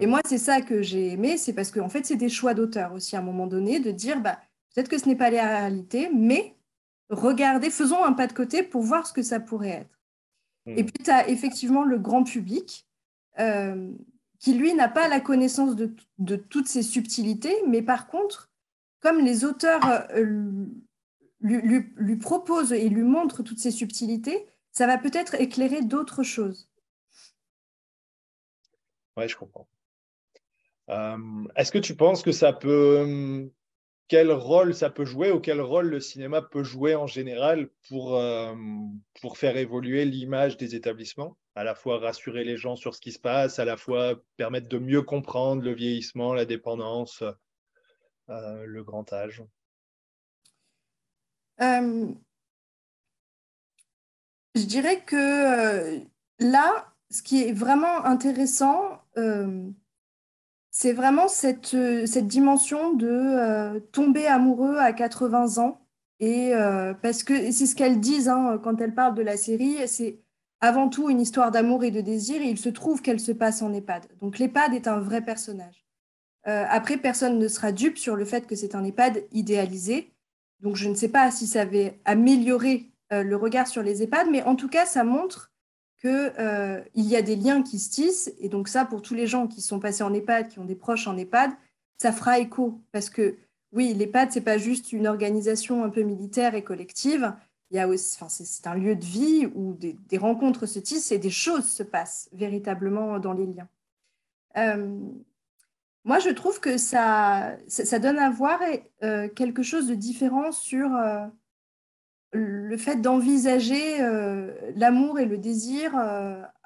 Et 0.00 0.06
mmh. 0.06 0.10
moi 0.10 0.20
c'est 0.26 0.38
ça 0.38 0.60
que 0.60 0.82
j'ai 0.82 1.12
aimé, 1.12 1.36
c'est 1.36 1.54
parce 1.54 1.70
qu'en 1.70 1.86
en 1.86 1.88
fait 1.88 2.04
c'est 2.04 2.16
des 2.16 2.28
choix 2.28 2.54
d'auteur 2.54 2.92
aussi 2.92 3.16
à 3.16 3.20
un 3.20 3.22
moment 3.22 3.46
donné 3.46 3.80
de 3.80 3.90
dire 3.90 4.20
bah 4.20 4.38
peut-être 4.74 4.88
que 4.88 4.98
ce 4.98 5.08
n'est 5.08 5.16
pas 5.16 5.30
la 5.30 5.46
réalité, 5.46 6.10
mais 6.14 6.54
regardez, 7.08 7.70
faisons 7.70 8.04
un 8.04 8.12
pas 8.12 8.26
de 8.26 8.32
côté 8.32 8.62
pour 8.62 8.82
voir 8.82 9.06
ce 9.06 9.12
que 9.12 9.22
ça 9.22 9.40
pourrait 9.40 9.68
être. 9.70 10.00
Et 10.66 10.82
mmh. 10.82 10.86
puis 10.86 11.04
tu 11.04 11.10
as 11.10 11.28
effectivement 11.28 11.84
le 11.84 11.98
grand 11.98 12.24
public 12.24 12.86
euh, 13.38 13.92
qui 14.38 14.54
lui 14.54 14.74
n'a 14.74 14.88
pas 14.88 15.08
la 15.08 15.20
connaissance 15.20 15.76
de, 15.76 15.94
de 16.18 16.36
toutes 16.36 16.68
ces 16.68 16.82
subtilités, 16.82 17.54
mais 17.66 17.82
par 17.82 18.06
contre 18.06 18.50
comme 19.06 19.24
les 19.24 19.44
auteurs 19.44 19.86
euh, 20.16 20.66
lui, 21.40 22.16
proposent 22.16 22.72
et 22.72 22.88
lui 22.88 23.04
montrent 23.04 23.44
toutes 23.44 23.60
ces 23.60 23.70
subtilités, 23.70 24.48
ça 24.72 24.88
va 24.88 24.98
peut-être 24.98 25.36
éclairer 25.40 25.82
d'autres 25.82 26.24
choses. 26.24 26.68
Oui, 29.16 29.28
je 29.28 29.36
comprends. 29.36 29.68
Euh, 30.90 31.18
est-ce 31.54 31.70
que 31.70 31.78
tu 31.78 31.94
penses 31.94 32.24
que 32.24 32.32
ça 32.32 32.52
peut. 32.52 33.48
Quel 34.08 34.32
rôle 34.32 34.74
ça 34.74 34.90
peut 34.90 35.04
jouer 35.04 35.30
ou 35.30 35.38
quel 35.38 35.60
rôle 35.60 35.86
le 35.86 36.00
cinéma 36.00 36.42
peut 36.42 36.64
jouer 36.64 36.96
en 36.96 37.06
général 37.06 37.68
pour, 37.88 38.16
euh, 38.16 38.56
pour 39.20 39.38
faire 39.38 39.56
évoluer 39.56 40.04
l'image 40.04 40.56
des 40.56 40.74
établissements 40.74 41.36
À 41.54 41.62
la 41.62 41.76
fois 41.76 42.00
rassurer 42.00 42.42
les 42.42 42.56
gens 42.56 42.74
sur 42.74 42.96
ce 42.96 43.00
qui 43.00 43.12
se 43.12 43.20
passe, 43.20 43.60
à 43.60 43.64
la 43.64 43.76
fois 43.76 44.20
permettre 44.36 44.68
de 44.68 44.78
mieux 44.78 45.02
comprendre 45.02 45.62
le 45.62 45.74
vieillissement, 45.74 46.34
la 46.34 46.44
dépendance, 46.44 47.22
euh, 47.22 47.30
le 48.28 48.82
grand 48.82 49.12
âge 49.12 49.42
euh, 51.60 52.08
Je 54.54 54.64
dirais 54.64 55.02
que 55.02 55.16
euh, 55.16 56.00
là, 56.38 56.92
ce 57.10 57.22
qui 57.22 57.42
est 57.42 57.52
vraiment 57.52 58.04
intéressant, 58.04 59.02
c'est 60.70 60.92
vraiment 60.92 61.28
cette, 61.28 61.76
cette, 62.06 62.26
dimension 62.26 62.92
de 62.92 63.78
tomber 63.92 64.26
amoureux 64.26 64.76
à 64.76 64.92
80 64.92 65.58
ans. 65.58 65.80
Et 66.20 66.52
parce 67.02 67.22
que 67.22 67.50
c'est 67.52 67.66
ce 67.66 67.74
qu'elles 67.74 68.00
disent 68.00 68.28
hein, 68.28 68.60
quand 68.62 68.80
elles 68.80 68.94
parlent 68.94 69.14
de 69.14 69.22
la 69.22 69.36
série, 69.36 69.88
c'est 69.88 70.20
avant 70.60 70.88
tout 70.88 71.10
une 71.10 71.20
histoire 71.20 71.50
d'amour 71.50 71.84
et 71.84 71.90
de 71.90 72.00
désir, 72.00 72.40
et 72.40 72.48
il 72.48 72.58
se 72.58 72.68
trouve 72.68 73.02
qu'elle 73.02 73.20
se 73.20 73.32
passe 73.32 73.62
en 73.62 73.72
EHPAD. 73.72 74.06
Donc 74.20 74.38
l'EHPAD 74.38 74.74
est 74.74 74.88
un 74.88 75.00
vrai 75.00 75.22
personnage. 75.22 75.85
Euh, 76.48 76.64
après, 76.68 76.96
personne 76.96 77.38
ne 77.38 77.48
sera 77.48 77.72
dupe 77.72 77.98
sur 77.98 78.14
le 78.14 78.24
fait 78.24 78.46
que 78.46 78.54
c'est 78.54 78.74
un 78.74 78.84
EHPAD 78.84 79.24
idéalisé. 79.32 80.12
Donc, 80.60 80.76
je 80.76 80.88
ne 80.88 80.94
sais 80.94 81.08
pas 81.08 81.30
si 81.30 81.46
ça 81.46 81.62
avait 81.62 81.98
amélioré 82.04 82.86
euh, 83.12 83.22
le 83.22 83.36
regard 83.36 83.66
sur 83.66 83.82
les 83.82 84.02
EHPAD, 84.02 84.28
mais 84.30 84.42
en 84.42 84.54
tout 84.54 84.68
cas, 84.68 84.86
ça 84.86 85.02
montre 85.02 85.52
qu'il 86.00 86.32
euh, 86.38 86.80
y 86.94 87.16
a 87.16 87.22
des 87.22 87.36
liens 87.36 87.62
qui 87.62 87.78
se 87.78 87.90
tissent. 87.90 88.32
Et 88.38 88.48
donc, 88.48 88.68
ça, 88.68 88.84
pour 88.84 89.02
tous 89.02 89.14
les 89.14 89.26
gens 89.26 89.48
qui 89.48 89.60
sont 89.60 89.80
passés 89.80 90.04
en 90.04 90.14
EHPAD, 90.14 90.48
qui 90.48 90.58
ont 90.60 90.64
des 90.64 90.76
proches 90.76 91.08
en 91.08 91.16
EHPAD, 91.16 91.50
ça 91.98 92.12
fera 92.12 92.38
écho. 92.38 92.80
Parce 92.92 93.10
que, 93.10 93.36
oui, 93.72 93.92
l'EHPAD, 93.94 94.30
ce 94.30 94.38
n'est 94.38 94.44
pas 94.44 94.58
juste 94.58 94.92
une 94.92 95.08
organisation 95.08 95.82
un 95.82 95.90
peu 95.90 96.02
militaire 96.02 96.54
et 96.54 96.62
collective. 96.62 97.34
Il 97.72 97.76
y 97.76 97.80
a 97.80 97.88
aussi, 97.88 98.16
enfin, 98.20 98.28
c'est 98.28 98.68
un 98.68 98.76
lieu 98.76 98.94
de 98.94 99.04
vie 99.04 99.48
où 99.56 99.74
des, 99.74 99.96
des, 100.08 100.18
rencontres 100.18 100.66
se 100.66 100.78
tissent 100.78 101.10
et 101.10 101.18
des 101.18 101.30
choses 101.30 101.68
se 101.68 101.82
passent 101.82 102.28
véritablement 102.32 103.18
dans 103.18 103.32
les 103.32 103.46
liens. 103.46 103.68
Moi, 106.06 106.20
je 106.20 106.30
trouve 106.30 106.60
que 106.60 106.78
ça, 106.78 107.56
ça 107.66 107.98
donne 107.98 108.20
à 108.20 108.30
voir 108.30 108.60
euh, 109.02 109.28
quelque 109.28 109.64
chose 109.64 109.88
de 109.88 109.96
différent 109.96 110.52
sur 110.52 110.94
euh, 110.94 111.26
le 112.30 112.76
fait 112.76 112.98
d'envisager 113.02 114.00
euh, 114.00 114.54
l'amour 114.76 115.18
et 115.18 115.24
le 115.24 115.36
désir 115.36 115.96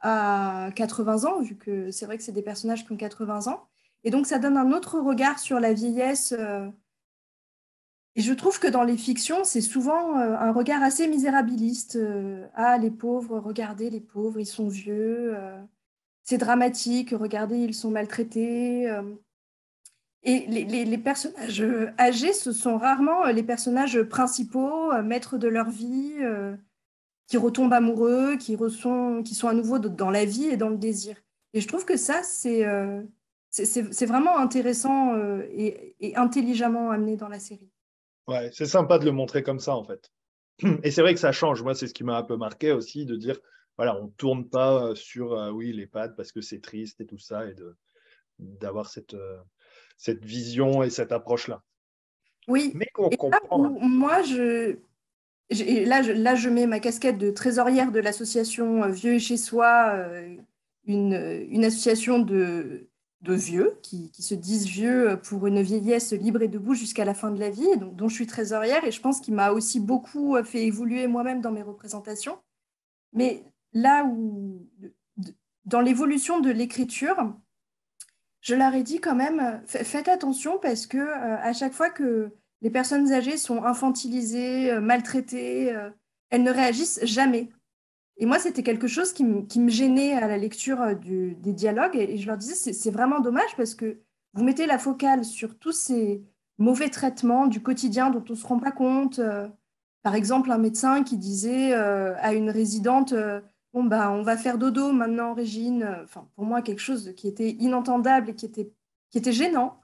à 0.03 0.70
80 0.76 1.24
ans, 1.24 1.40
vu 1.40 1.57
que 1.57 1.90
c'est 1.90 2.05
vrai 2.05 2.18
que 2.18 2.22
c'est 2.22 2.33
des 2.33 2.42
personnages 2.42 2.85
qui 2.85 2.92
ont 2.92 2.98
80 2.98 3.50
ans. 3.50 3.66
Et 4.05 4.11
donc, 4.11 4.26
ça 4.26 4.38
donne 4.38 4.59
un 4.59 4.72
autre 4.72 5.00
regard 5.00 5.38
sur 5.38 5.59
la 5.59 5.72
vieillesse. 5.72 6.35
et 8.16 8.20
je 8.20 8.33
trouve 8.35 8.61
que 8.61 8.68
dans 8.68 8.85
les 8.85 8.98
fictions, 8.98 9.42
c'est 9.44 9.62
souvent 9.62 10.16
un 10.16 10.53
regard 10.53 10.83
assez 10.83 11.09
misérabiliste. 11.09 11.98
ah, 12.55 12.76
les 12.76 12.90
pauvres, 12.90 13.38
regardez 13.38 13.88
les 13.88 14.00
pauvres, 14.00 14.38
ils 14.38 14.44
sont 14.44 14.68
vieux. 14.68 15.35
c'est 16.24 16.38
dramatique, 16.38 17.14
regardez, 17.18 17.59
ils 17.59 17.74
sont 17.74 17.90
maltraités. 17.90 18.87
Et 20.23 20.47
les, 20.47 20.99
personnages 20.99 21.65
âgés, 21.99 22.35
ce 22.35 22.53
sont 22.53 22.77
rarement 22.77 23.25
euh, 23.25 23.33
les 23.33 23.43
personnages 23.43 24.03
principaux, 24.03 24.93
euh, 24.93 25.03
maîtres 25.03 25.39
de 25.39 25.49
leur 25.49 25.71
vie, 25.71 26.17
euh, 26.21 26.55
qui 27.27 27.39
retombent 27.39 27.73
amoureux, 27.73 28.37
qui, 28.37 28.59
sont, 28.71 29.25
à 29.45 29.55
nouveau 29.55 29.79
dans 29.79 30.11
la 30.11 30.27
vie 30.27 30.45
et 30.45 30.59
dans 30.59 30.69
le 30.69 30.77
désir. 30.77 31.17
Et 31.55 31.61
je 31.61 31.69
trouve 31.69 31.85
que 31.85 31.97
ça, 31.97 32.23
c'est 32.23 32.67
c'est 33.53 34.07
vraiment 34.07 34.39
intéressant 34.39 35.17
et, 35.53 35.97
intelligemment 36.15 36.91
amené 36.91 37.17
dans 37.17 37.29
la 37.29 37.41
série. 37.41 37.71
Ouais, 38.29 38.51
c'est 38.53 38.67
sympa 38.67 38.99
de 38.99 39.05
le 39.05 39.13
montrer 39.13 39.43
comme 39.43 39.59
ça, 39.59 39.75
en 39.75 39.85
fait. 39.85 40.13
Et 40.85 40.91
c'est 40.93 41.03
vrai 41.03 41.15
que 41.15 41.21
ça 41.21 41.33
change. 41.33 41.63
Moi, 41.63 41.75
c'est 41.75 41.89
ce 41.89 41.95
qui 41.95 42.05
m'a 42.05 42.17
un 42.17 42.23
peu 42.23 42.37
marqué 42.37 42.71
aussi, 42.71 43.07
de 43.07 43.17
dire, 43.17 43.41
voilà, 43.77 43.97
on 44.01 44.05
ne 44.05 44.11
tourne 44.11 44.49
pas 44.49 44.95
sur, 44.95 45.33
oui, 45.53 45.73
les 45.73 45.87
pattes 45.87 46.15
parce 46.17 46.31
que 46.31 46.41
c'est 46.41 46.61
triste 46.61 47.01
et 47.01 47.07
tout 47.07 47.19
ça, 47.19 47.47
et 47.47 47.55
d'avoir 48.39 48.89
cette 48.89 49.17
cette 50.01 50.25
vision 50.25 50.83
et 50.83 50.89
cette 50.89 51.13
approche-là. 51.13 51.63
Oui. 52.49 52.73
Mais 52.75 52.87
qu'on 52.95 53.11
comprend. 53.11 53.59
moi, 53.81 54.23
je, 54.23 54.79
là, 55.51 56.03
je, 56.03 56.13
là, 56.13 56.35
je 56.35 56.49
mets 56.49 56.67
ma 56.67 56.81
casquette 56.81 57.19
de 57.19 57.31
trésorière 57.31 57.93
de 57.93 58.01
l'association 58.01 58.89
Vieux 58.89 59.15
et 59.15 59.19
chez 59.19 59.37
soi, 59.37 60.09
une, 60.87 61.13
une 61.51 61.65
association 61.67 62.19
de, 62.19 62.89
de 63.21 63.35
vieux 63.35 63.79
qui, 63.83 64.11
se 64.19 64.35
disent 64.35 64.67
vieux 64.67 65.21
pour 65.23 65.47
une 65.47 65.61
vieillesse 65.61 66.13
libre 66.13 66.41
et 66.41 66.49
debout 66.49 66.75
jusqu'à 66.75 67.05
la 67.05 67.13
fin 67.13 67.31
de 67.31 67.39
la 67.39 67.51
vie, 67.51 67.77
donc, 67.77 67.95
dont 67.95 68.09
je 68.09 68.15
suis 68.15 68.27
trésorière 68.27 68.85
et 68.85 68.93
je 68.93 69.03
pense 69.03 69.21
qu'il 69.21 69.35
m'a 69.35 69.53
aussi 69.53 69.81
beaucoup 69.81 70.43
fait 70.45 70.65
évoluer 70.65 71.07
moi-même 71.09 71.43
dans 71.43 71.53
mes 71.53 71.63
représentations. 71.63 72.39
Mais 73.13 73.45
là 73.75 74.05
où, 74.07 74.67
dans 75.67 75.83
l'évolution 75.83 76.41
de 76.41 76.51
l'écriture, 76.51 77.35
je 78.40 78.55
leur 78.55 78.74
ai 78.74 78.83
dit 78.83 79.00
quand 79.00 79.14
même, 79.14 79.61
faites 79.66 80.09
attention 80.09 80.59
parce 80.59 80.87
que 80.87 80.98
euh, 80.98 81.37
à 81.42 81.53
chaque 81.53 81.72
fois 81.72 81.90
que 81.90 82.31
les 82.62 82.70
personnes 82.70 83.12
âgées 83.12 83.37
sont 83.37 83.64
infantilisées, 83.64 84.72
euh, 84.72 84.81
maltraitées, 84.81 85.74
euh, 85.74 85.90
elles 86.31 86.42
ne 86.42 86.50
réagissent 86.50 87.00
jamais. 87.05 87.50
Et 88.20 88.26
moi, 88.26 88.38
c'était 88.38 88.62
quelque 88.62 88.87
chose 88.87 89.14
qui, 89.14 89.24
me 89.24 89.70
gênait 89.70 90.12
à 90.12 90.29
la 90.29 90.37
lecture 90.37 90.83
euh, 90.83 90.94
des 90.94 91.53
dialogues. 91.55 91.96
Et, 91.96 92.18
je 92.18 92.26
leur 92.26 92.37
disais, 92.37 92.72
c'est 92.72 92.90
vraiment 92.90 93.20
dommage 93.20 93.57
parce 93.57 93.74
que 93.74 93.98
vous 94.35 94.44
mettez 94.44 94.66
la 94.66 94.79
focale 94.79 95.24
sur 95.24 95.59
tous 95.59 95.72
ces 95.72 96.22
mauvais 96.59 96.90
traitements 96.90 97.46
du 97.46 97.62
quotidien 97.62 98.11
dont 98.11 98.22
on 98.29 98.35
ne 98.35 98.38
se 98.38 98.46
rend 98.46 98.59
pas 98.59 98.72
compte. 98.72 99.20
Euh, 99.20 99.48
par 100.03 100.14
exemple, 100.14 100.53
un 100.53 100.59
médecin 100.59 101.03
qui 101.03 101.16
disait 101.16 101.72
euh, 101.72 102.14
à 102.18 102.35
une 102.35 102.50
résidente, 102.50 103.14
bon, 103.73 103.85
bah, 103.85 104.11
on 104.11 104.23
va 104.23 104.37
faire 104.37 104.59
dodo 104.59 104.93
maintenant, 104.93 105.35
Régine. 105.35 105.99
Enfin, 106.05 106.29
pour 106.37 106.45
moi, 106.45 106.63
quelque 106.63 106.81
chose 106.81 107.15
qui 107.17 107.29
était 107.29 107.51
inentendable 107.51 108.31
et 108.31 108.35
qui 108.35 108.47
était, 108.47 108.73
qui 109.11 109.19
était 109.19 109.33
gênant. 109.33 109.81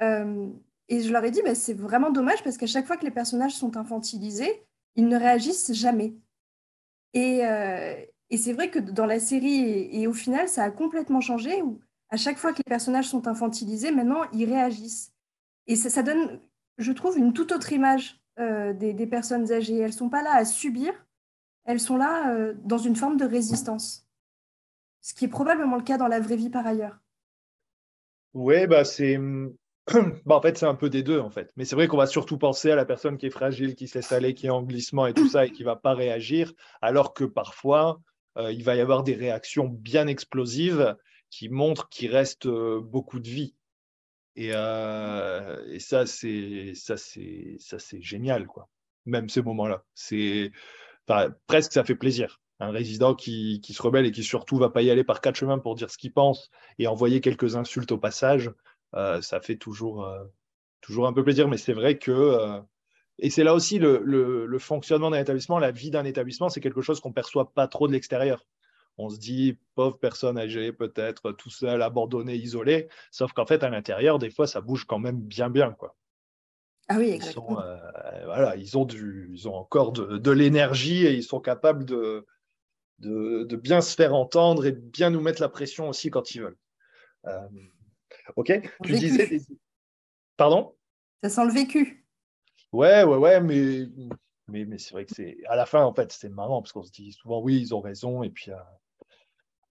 et 0.00 1.02
je 1.02 1.12
leur 1.12 1.24
ai 1.24 1.30
dit, 1.30 1.42
bah, 1.42 1.54
c'est 1.54 1.74
vraiment 1.74 2.10
dommage 2.10 2.42
parce 2.44 2.56
qu'à 2.56 2.66
chaque 2.66 2.86
fois 2.86 2.96
que 2.96 3.04
les 3.04 3.10
personnages 3.10 3.54
sont 3.54 3.76
infantilisés, 3.76 4.66
ils 4.96 5.08
ne 5.08 5.16
réagissent 5.16 5.72
jamais. 5.72 6.14
Euh, 7.16 7.94
et, 8.30 8.36
c'est 8.36 8.52
vrai 8.52 8.70
que 8.70 8.78
dans 8.78 9.06
la 9.06 9.20
série, 9.20 9.88
et, 9.92 10.06
au 10.06 10.12
final, 10.12 10.48
ça 10.48 10.64
a 10.64 10.70
complètement 10.70 11.20
changé, 11.20 11.62
où 11.62 11.80
à 12.10 12.16
chaque 12.16 12.38
fois 12.38 12.52
que 12.52 12.58
les 12.58 12.68
personnages 12.68 13.08
sont 13.08 13.26
infantilisés, 13.28 13.92
maintenant, 13.92 14.22
ils 14.32 14.50
réagissent. 14.50 15.12
Et 15.66 15.76
ça, 15.76 16.02
donne, 16.02 16.40
je 16.78 16.92
trouve, 16.92 17.18
une 17.18 17.32
toute 17.32 17.52
autre 17.52 17.72
image 17.72 18.20
euh, 18.38 18.72
des, 18.72 19.06
personnes 19.06 19.52
âgées. 19.52 19.78
Elles 19.78 19.90
ne 19.90 19.92
sont 19.92 20.10
pas 20.10 20.22
là 20.22 20.34
à 20.34 20.44
subir, 20.44 20.92
elles 21.66 21.80
sont 21.80 21.96
là 21.96 22.32
euh, 22.32 22.54
dans 22.64 22.78
une 22.78 22.96
forme 22.96 23.16
de 23.16 23.24
résistance. 23.24 24.06
Ce 25.00 25.14
qui 25.14 25.26
est 25.26 25.28
probablement 25.28 25.76
le 25.76 25.82
cas 25.82 25.98
dans 25.98 26.08
la 26.08 26.20
vraie 26.20 26.36
vie 26.36 26.50
par 26.50 26.66
ailleurs. 26.66 26.98
Oui, 28.34 28.66
bah 28.66 28.84
c'est 28.84 29.18
bah, 30.26 30.34
en 30.34 30.40
fait, 30.40 30.58
c'est 30.58 30.66
un 30.66 30.74
peu 30.74 30.90
des 30.90 31.02
deux, 31.02 31.20
en 31.20 31.30
fait. 31.30 31.52
Mais 31.56 31.64
c'est 31.64 31.76
vrai 31.76 31.86
qu'on 31.86 31.96
va 31.96 32.06
surtout 32.06 32.38
penser 32.38 32.70
à 32.70 32.76
la 32.76 32.84
personne 32.84 33.18
qui 33.18 33.26
est 33.26 33.30
fragile, 33.30 33.76
qui 33.76 33.86
se 33.86 33.98
laisse 33.98 34.10
aller, 34.10 34.34
qui 34.34 34.46
est 34.46 34.50
en 34.50 34.62
glissement 34.62 35.06
et 35.06 35.14
tout 35.14 35.28
ça, 35.28 35.46
et 35.46 35.50
qui 35.52 35.62
ne 35.62 35.66
va 35.66 35.76
pas 35.76 35.94
réagir, 35.94 36.52
alors 36.82 37.14
que 37.14 37.24
parfois, 37.24 38.00
euh, 38.36 38.52
il 38.52 38.64
va 38.64 38.74
y 38.74 38.80
avoir 38.80 39.04
des 39.04 39.14
réactions 39.14 39.68
bien 39.68 40.08
explosives 40.08 40.96
qui 41.30 41.48
montrent 41.48 41.88
qu'il 41.88 42.10
reste 42.10 42.46
euh, 42.46 42.80
beaucoup 42.80 43.20
de 43.20 43.28
vie. 43.28 43.54
Et, 44.34 44.48
et 44.48 45.80
ça, 45.80 46.04
c'est 46.04 46.72
ça, 46.74 46.98
c'est 46.98 47.56
ça, 47.58 47.78
c'est 47.78 48.02
génial, 48.02 48.46
quoi. 48.46 48.68
Même 49.06 49.30
ces 49.30 49.40
moments-là, 49.40 49.82
c'est 49.94 50.50
presque 51.46 51.72
ça 51.72 51.84
fait 51.84 51.94
plaisir. 51.94 52.40
Un 52.58 52.70
résident 52.70 53.14
qui, 53.14 53.60
se 53.62 53.82
rebelle 53.82 54.06
et 54.06 54.12
qui 54.12 54.22
surtout 54.22 54.56
va 54.56 54.70
pas 54.70 54.82
y 54.82 54.90
aller 54.90 55.04
par 55.04 55.20
quatre 55.20 55.36
chemins 55.36 55.58
pour 55.58 55.74
dire 55.74 55.90
ce 55.90 55.98
qu'il 55.98 56.12
pense 56.12 56.50
et 56.78 56.86
envoyer 56.86 57.20
quelques 57.20 57.56
insultes 57.56 57.92
au 57.92 57.98
passage. 57.98 58.50
Euh, 58.94 59.20
ça 59.20 59.40
fait 59.40 59.56
toujours, 59.56 60.06
euh, 60.06 60.24
toujours 60.80 61.06
un 61.06 61.12
peu 61.12 61.22
plaisir. 61.22 61.48
Mais 61.48 61.58
c'est 61.58 61.74
vrai 61.74 61.98
que 61.98 62.12
euh, 62.12 62.60
et 63.18 63.30
c'est 63.30 63.44
là 63.44 63.54
aussi 63.54 63.78
le, 63.78 64.58
fonctionnement 64.58 65.10
d'un 65.10 65.20
établissement, 65.20 65.58
la 65.58 65.70
vie 65.70 65.90
d'un 65.90 66.04
établissement, 66.04 66.48
c'est 66.48 66.60
quelque 66.60 66.82
chose 66.82 67.00
qu'on 67.00 67.10
ne 67.10 67.14
perçoit 67.14 67.52
pas 67.52 67.66
trop 67.66 67.88
de 67.88 67.92
l'extérieur. 67.92 68.44
On 68.98 69.10
se 69.10 69.18
dit, 69.18 69.58
pauvre 69.74 69.98
personne 69.98 70.38
âgée, 70.38 70.72
peut-être 70.72 71.32
tout 71.32 71.50
seul, 71.50 71.82
abandonné, 71.82 72.34
isolé. 72.34 72.88
Sauf 73.10 73.32
qu'en 73.32 73.44
fait, 73.46 73.62
à 73.62 73.68
l'intérieur, 73.68 74.18
des 74.18 74.30
fois, 74.30 74.46
ça 74.46 74.60
bouge 74.60 74.84
quand 74.84 74.98
même 74.98 75.20
bien, 75.20 75.50
bien. 75.50 75.76
Ah 76.88 76.96
oui, 76.98 77.10
exactement. 77.10 77.60
Ils, 77.60 78.24
voilà, 78.24 78.56
ils, 78.56 78.78
ont, 78.78 78.84
du, 78.84 79.28
ils 79.32 79.48
ont 79.48 79.54
encore 79.54 79.92
de, 79.92 80.30
l'énergie 80.30 81.06
et 81.06 81.14
ils 81.14 81.24
sont 81.24 81.40
capables 81.40 81.84
de, 81.84 82.26
de, 83.00 83.56
bien 83.56 83.80
se 83.80 83.94
faire 83.94 84.14
entendre 84.14 84.66
et 84.66 84.72
de 84.72 84.80
bien 84.80 85.10
nous 85.10 85.20
mettre 85.20 85.42
la 85.42 85.48
pression 85.48 85.88
aussi 85.88 86.10
quand 86.10 86.34
ils 86.34 86.42
veulent. 86.42 86.58
Ok 88.36 88.52
Tu 88.84 88.92
disais. 88.92 89.40
Pardon? 90.36 90.74
Ça 91.22 91.30
sent 91.30 91.44
le 91.46 91.52
vécu. 91.52 92.06
Ouais, 92.72 93.04
ouais, 93.04 93.16
ouais, 93.16 93.40
mais, 93.40 93.86
mais, 94.48 94.64
mais 94.64 94.78
c'est 94.78 94.92
vrai 94.92 95.04
que 95.06 95.14
c'est. 95.14 95.38
À 95.48 95.56
la 95.56 95.66
fin, 95.66 95.82
en 95.84 95.94
fait, 95.94 96.12
c'est 96.12 96.28
marrant 96.28 96.60
parce 96.62 96.72
qu'on 96.72 96.82
se 96.82 96.92
dit 96.92 97.12
souvent, 97.12 97.40
oui, 97.40 97.58
ils 97.60 97.74
ont 97.74 97.80
raison. 97.80 98.22
Et 98.22 98.30
puis. 98.30 98.50
Euh, 98.50 98.56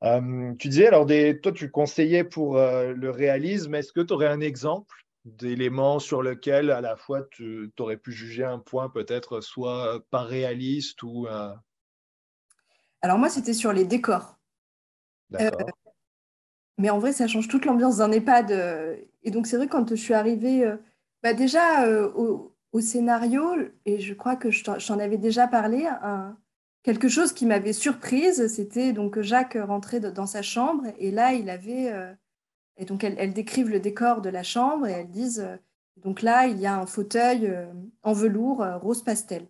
euh, 0.03 0.53
tu 0.55 0.69
disais, 0.69 0.87
alors, 0.87 1.05
des, 1.05 1.39
toi, 1.39 1.51
tu 1.51 1.71
conseillais 1.71 2.23
pour 2.23 2.57
euh, 2.57 2.93
le 2.93 3.09
réalisme. 3.09 3.75
Est-ce 3.75 3.93
que 3.93 4.01
tu 4.01 4.13
aurais 4.13 4.27
un 4.27 4.41
exemple 4.41 5.04
d'éléments 5.25 5.99
sur 5.99 6.21
lequel, 6.21 6.71
à 6.71 6.81
la 6.81 6.95
fois, 6.95 7.23
tu 7.31 7.71
aurais 7.79 7.97
pu 7.97 8.11
juger 8.11 8.45
un 8.45 8.59
point 8.59 8.89
peut-être 8.89 9.41
soit 9.41 10.03
pas 10.09 10.23
réaliste 10.23 11.03
ou. 11.03 11.27
Alors, 13.01 13.17
moi, 13.17 13.29
c'était 13.29 13.53
sur 13.53 13.73
les 13.73 13.85
décors. 13.85 14.37
D'accord. 15.29 15.69
Mais 16.77 16.89
en 16.89 16.99
vrai, 16.99 17.13
ça 17.13 17.27
change 17.27 17.47
toute 17.47 17.65
l'ambiance 17.65 17.97
d'un 17.97 18.11
EHPAD. 18.11 18.51
Euh, 18.51 18.95
et 19.23 19.31
donc, 19.31 19.47
c'est 19.47 19.57
vrai, 19.57 19.67
quand 19.67 19.89
je 19.89 19.95
suis 19.95 20.13
arrivée, 20.13 20.65
euh, 20.65 20.75
bah 21.23 21.33
déjà 21.33 21.85
euh, 21.85 22.11
au, 22.13 22.51
scénario, 22.81 23.55
et 23.85 23.99
je 24.01 24.13
crois 24.13 24.35
que 24.35 24.51
je 24.51 24.63
t'en 24.63 24.99
avais 24.99 25.17
déjà 25.17 25.47
parlé, 25.47 25.87
quelque 26.83 27.07
chose 27.07 27.31
qui 27.31 27.45
m'avait 27.45 27.71
surprise, 27.71 28.47
c'était 28.47 28.91
donc 28.91 29.21
Jacques 29.21 29.57
rentrait 29.57 30.01
dans 30.01 30.25
sa 30.25 30.41
chambre, 30.41 30.83
et 30.99 31.09
là, 31.09 31.31
il 31.33 31.49
avait. 31.49 31.93
Et 32.77 32.85
donc, 32.85 33.03
elles, 33.03 33.33
décrivent 33.33 33.69
le 33.69 33.79
décor 33.79 34.21
de 34.21 34.29
la 34.29 34.43
chambre, 34.43 34.87
et 34.87 34.91
elles 34.91 35.09
disent 35.09 35.47
donc 35.97 36.21
là, 36.21 36.47
il 36.47 36.59
y 36.59 36.65
a 36.65 36.77
un 36.77 36.85
fauteuil 36.85 37.51
en 38.03 38.13
velours 38.13 38.65
rose 38.81 39.01
pastel. 39.01 39.47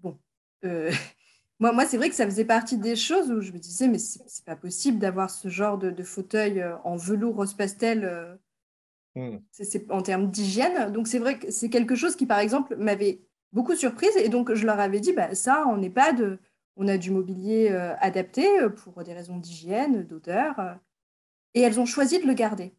Bon. 0.00 0.16
Moi, 1.60 1.72
moi 1.72 1.86
c'est 1.86 1.96
vrai 1.96 2.08
que 2.08 2.14
ça 2.14 2.24
faisait 2.24 2.44
partie 2.44 2.76
des 2.78 2.96
choses 2.96 3.30
où 3.30 3.40
je 3.40 3.52
me 3.52 3.58
disais, 3.58 3.88
mais 3.88 3.98
c'est 3.98 4.44
pas 4.44 4.56
possible 4.56 4.98
d'avoir 4.98 5.30
ce 5.30 5.48
genre 5.48 5.76
de, 5.78 6.02
fauteuil 6.02 6.60
euh, 6.60 6.76
en 6.84 6.96
velours 6.96 7.34
rose 7.34 7.54
pastel 7.54 8.04
euh, 8.04 8.36
hmm. 9.16 9.38
c'est 9.50 9.90
en 9.90 10.02
termes 10.02 10.30
d'hygiène. 10.30 10.92
Donc, 10.92 11.08
c'est 11.08 11.18
vrai 11.18 11.38
que 11.38 11.50
c'est 11.50 11.68
quelque 11.68 11.96
chose 11.96 12.14
qui, 12.16 12.26
par 12.26 12.38
exemple, 12.38 12.76
m'avait 12.76 13.20
beaucoup 13.52 13.74
surprise. 13.74 14.16
Et 14.16 14.28
donc, 14.28 14.54
je 14.54 14.66
leur 14.66 14.78
avais 14.78 15.00
dit, 15.00 15.12
bah, 15.12 15.34
ça, 15.34 15.66
on 15.66 15.78
n'est 15.78 15.90
pas 15.90 16.12
de. 16.12 16.38
On 16.80 16.86
a 16.86 16.96
du 16.96 17.10
mobilier 17.10 17.70
euh, 17.72 17.96
adapté 17.98 18.46
pour 18.84 19.02
des 19.02 19.12
raisons 19.12 19.36
d'hygiène, 19.36 20.04
d'odeur. 20.04 20.78
Et 21.54 21.60
elles 21.60 21.80
ont 21.80 21.86
choisi 21.86 22.18
de 22.18 22.26
le 22.26 22.34
garder. 22.34 22.74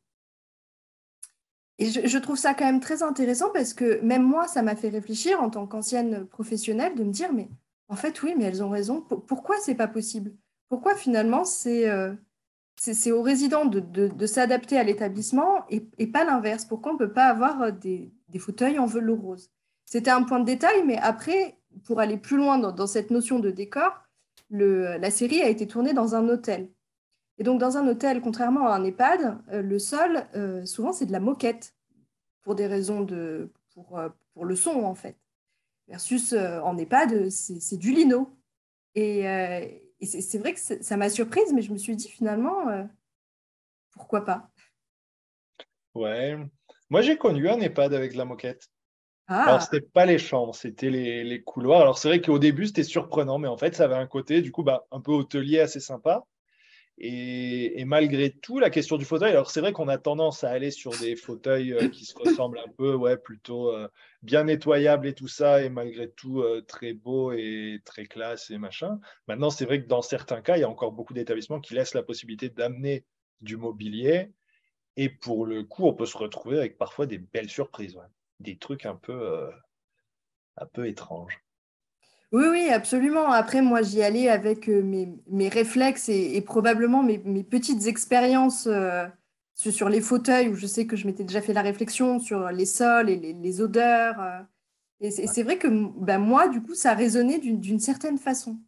Et 1.80 1.90
je, 1.90 2.18
trouve 2.18 2.38
ça 2.38 2.54
quand 2.54 2.66
même 2.66 2.82
très 2.82 3.04
intéressant 3.04 3.52
parce 3.52 3.74
que 3.74 4.02
même 4.02 4.24
moi, 4.24 4.48
ça 4.48 4.62
m'a 4.62 4.76
fait 4.76 4.90
réfléchir 4.90 5.42
en 5.42 5.50
tant 5.50 5.66
qu'ancienne 5.66 6.26
professionnelle 6.26 6.94
de 6.94 7.06
me 7.06 7.12
dire, 7.12 7.32
mais 7.32 7.48
en 7.88 7.96
fait, 7.96 8.22
oui, 8.22 8.34
mais 8.38 8.44
elles 8.44 8.62
ont 8.62 8.70
raison. 8.70 9.00
Pourquoi 9.02 9.56
c'est 9.62 9.76
pas 9.76 9.88
possible? 9.88 10.34
Pourquoi 10.68 10.94
finalement 10.96 11.46
c'est 11.46 11.90
euh, 11.90 12.14
c'est 12.76 13.12
aux 13.12 13.22
résidents 13.22 13.66
de, 13.66 14.26
s'adapter 14.26 14.78
à 14.78 14.84
l'établissement 14.84 15.66
et, 15.70 16.08
pas 16.08 16.26
l'inverse? 16.26 16.66
Pourquoi 16.66 16.92
on 16.92 16.96
ne 16.96 17.00
peut 17.00 17.14
pas 17.14 17.28
avoir 17.28 17.62
euh, 17.62 17.72
des, 17.72 18.12
fauteuils 18.40 18.78
en 18.78 18.86
velours 18.86 19.22
rose? 19.22 19.50
C'était 19.86 20.12
un 20.12 20.24
point 20.24 20.40
de 20.40 20.46
détail, 20.46 20.84
mais 20.86 20.98
après, 20.98 21.58
pour 21.86 22.02
aller 22.02 22.18
plus 22.18 22.38
loin 22.38 22.58
dans, 22.58 22.88
cette 22.88 23.10
notion 23.10 23.40
de 23.40 23.52
décor, 23.52 24.02
la 24.52 25.12
série 25.12 25.42
a 25.42 25.50
été 25.50 25.68
tournée 25.68 25.94
dans 25.94 26.16
un 26.16 26.28
hôtel. 26.28 26.70
Et 27.40 27.44
donc, 27.44 27.60
dans 27.60 27.78
un 27.78 27.88
hôtel, 27.88 28.22
contrairement 28.22 28.68
à 28.68 28.76
un 28.76 28.84
EHPAD, 28.84 29.40
euh, 29.52 29.62
le 29.62 29.80
sol, 29.80 30.26
souvent, 30.66 30.94
c'est 30.94 31.08
de 31.08 31.12
la 31.12 31.20
moquette 31.20 31.74
pour 32.44 32.54
des 32.54 32.68
raisons 32.68 33.02
de, 33.02 33.52
pour, 33.74 34.00
pour 34.34 34.46
le 34.46 34.56
son, 34.56 34.84
en 34.84 34.96
fait 34.96 35.18
versus 35.90 36.34
euh, 36.34 36.60
en 36.62 36.78
EHPAD, 36.78 37.30
c'est 37.30 37.78
du 37.78 37.92
lino. 37.92 38.38
Et, 38.96 39.28
euh, 39.28 39.66
c'est 40.02 40.38
vrai 40.38 40.54
que 40.54 40.60
ça 40.60 40.98
m'a 40.98 41.10
surprise, 41.10 41.52
mais 41.54 41.62
je 41.62 41.74
me 41.74 41.78
suis 41.78 41.96
dit 41.96 42.08
finalement, 42.08 42.70
euh, 42.70 42.84
pourquoi 43.92 44.24
pas? 44.24 44.50
Ouais. 45.94 46.38
Moi, 46.90 47.02
j'ai 47.02 47.18
connu 47.18 47.50
un 47.50 47.60
EHPAD 47.60 47.94
avec 47.94 48.16
la 48.16 48.24
moquette. 48.24 48.70
Ah. 49.28 49.44
Alors, 49.44 49.62
ce 49.62 49.76
n'était 49.76 49.88
pas 49.88 50.06
les 50.06 50.18
chambres, 50.18 50.56
c'était 50.56 50.90
les, 50.90 51.44
couloirs. 51.44 51.82
Alors, 51.82 51.98
c'est 51.98 52.08
vrai 52.08 52.22
qu'au 52.22 52.40
début, 52.40 52.68
c'était 52.68 52.84
surprenant, 52.84 53.38
mais 53.38 53.50
en 53.50 53.58
fait, 53.58 53.76
ça 53.76 53.84
avait 53.84 53.96
un 53.96 54.08
côté, 54.08 54.42
du 54.42 54.52
coup, 54.52 54.64
bah, 54.64 54.86
un 54.92 55.02
peu 55.02 55.12
hôtelier 55.12 55.60
assez 55.60 55.82
sympa. 55.82 56.24
Et, 57.02 57.86
malgré 57.86 58.30
tout, 58.30 58.60
la 58.60 58.70
question 58.70 58.98
du 58.98 59.06
fauteuil, 59.06 59.32
alors 59.32 59.52
c'est 59.52 59.62
vrai 59.62 59.72
qu'on 59.72 59.88
a 59.88 59.98
tendance 59.98 60.44
à 60.44 60.50
aller 60.50 60.70
sur 60.70 60.92
des 61.00 61.16
fauteuils 61.16 61.72
euh, 61.74 61.88
qui 61.88 62.04
se 62.04 62.14
ressemblent 62.18 62.60
un 62.60 62.70
peu, 62.78 62.94
ouais, 62.94 63.16
plutôt 63.16 63.70
euh, 63.70 63.88
bien 64.22 64.44
nettoyables 64.44 65.08
et 65.08 65.14
tout 65.14 65.30
ça, 65.30 65.64
et 65.64 65.70
malgré 65.70 66.10
tout 66.12 66.42
euh, 66.42 66.62
très 66.62 66.92
beau 66.92 67.32
et 67.32 67.80
très 67.86 68.06
classe 68.06 68.52
et 68.52 68.58
machin. 68.58 69.00
Maintenant, 69.30 69.50
c'est 69.50 69.64
vrai 69.64 69.82
que 69.82 69.88
dans 69.88 70.02
certains 70.02 70.42
cas, 70.42 70.58
il 70.58 70.60
y 70.60 70.64
a 70.64 70.70
encore 70.70 70.92
beaucoup 70.92 71.14
d'établissements 71.14 71.62
qui 71.62 71.74
laissent 71.74 71.94
la 71.94 72.04
possibilité 72.04 72.50
d'amener 72.50 73.06
du 73.40 73.56
mobilier. 73.56 74.34
Et 74.98 75.08
pour 75.08 75.46
le 75.46 75.64
coup, 75.64 75.86
on 75.88 75.94
peut 75.94 76.06
se 76.06 76.18
retrouver 76.18 76.58
avec 76.58 76.78
parfois 76.78 77.06
des 77.06 77.20
belles 77.20 77.50
surprises, 77.50 77.98
des 78.42 78.58
trucs 78.58 78.86
un 78.86 78.96
peu, 78.96 79.50
un 80.58 80.66
peu 80.66 80.86
étranges. 80.88 81.40
Oui, 82.32 82.46
oui, 82.52 82.70
absolument. 82.70 83.32
Après, 83.32 83.62
moi, 83.62 83.82
j'y 83.82 84.04
allais 84.04 84.30
avec 84.30 84.70
euh, 84.70 84.84
mes, 84.84 85.50
réflexes 85.50 86.10
et, 86.10 86.40
probablement 86.42 87.02
mes, 87.02 87.44
petites 87.44 87.88
expériences 87.88 88.68
euh, 88.68 89.08
sur, 89.56 89.90
les 89.90 90.02
fauteuils, 90.02 90.50
où 90.50 90.56
je 90.56 90.68
sais 90.68 90.86
que 90.86 90.96
je 90.96 91.08
m'étais 91.08 91.24
déjà 91.24 91.42
fait 91.42 91.54
la 91.54 91.64
réflexion 91.64 92.20
sur 92.20 92.52
les 92.52 92.68
sols 92.68 93.10
et 93.10 93.16
les, 93.16 93.62
odeurs. 93.62 94.22
Euh. 94.22 94.42
et 95.02 95.10
c'est 95.10 95.44
vrai 95.44 95.58
que 95.58 95.68
ben, 95.68 96.20
moi, 96.20 96.48
du 96.50 96.62
coup, 96.62 96.76
ça 96.76 96.92
a 96.92 96.96
résonné 96.96 97.40
d'une 97.40 97.80
certaine 97.80 98.20
façon. 98.20 98.60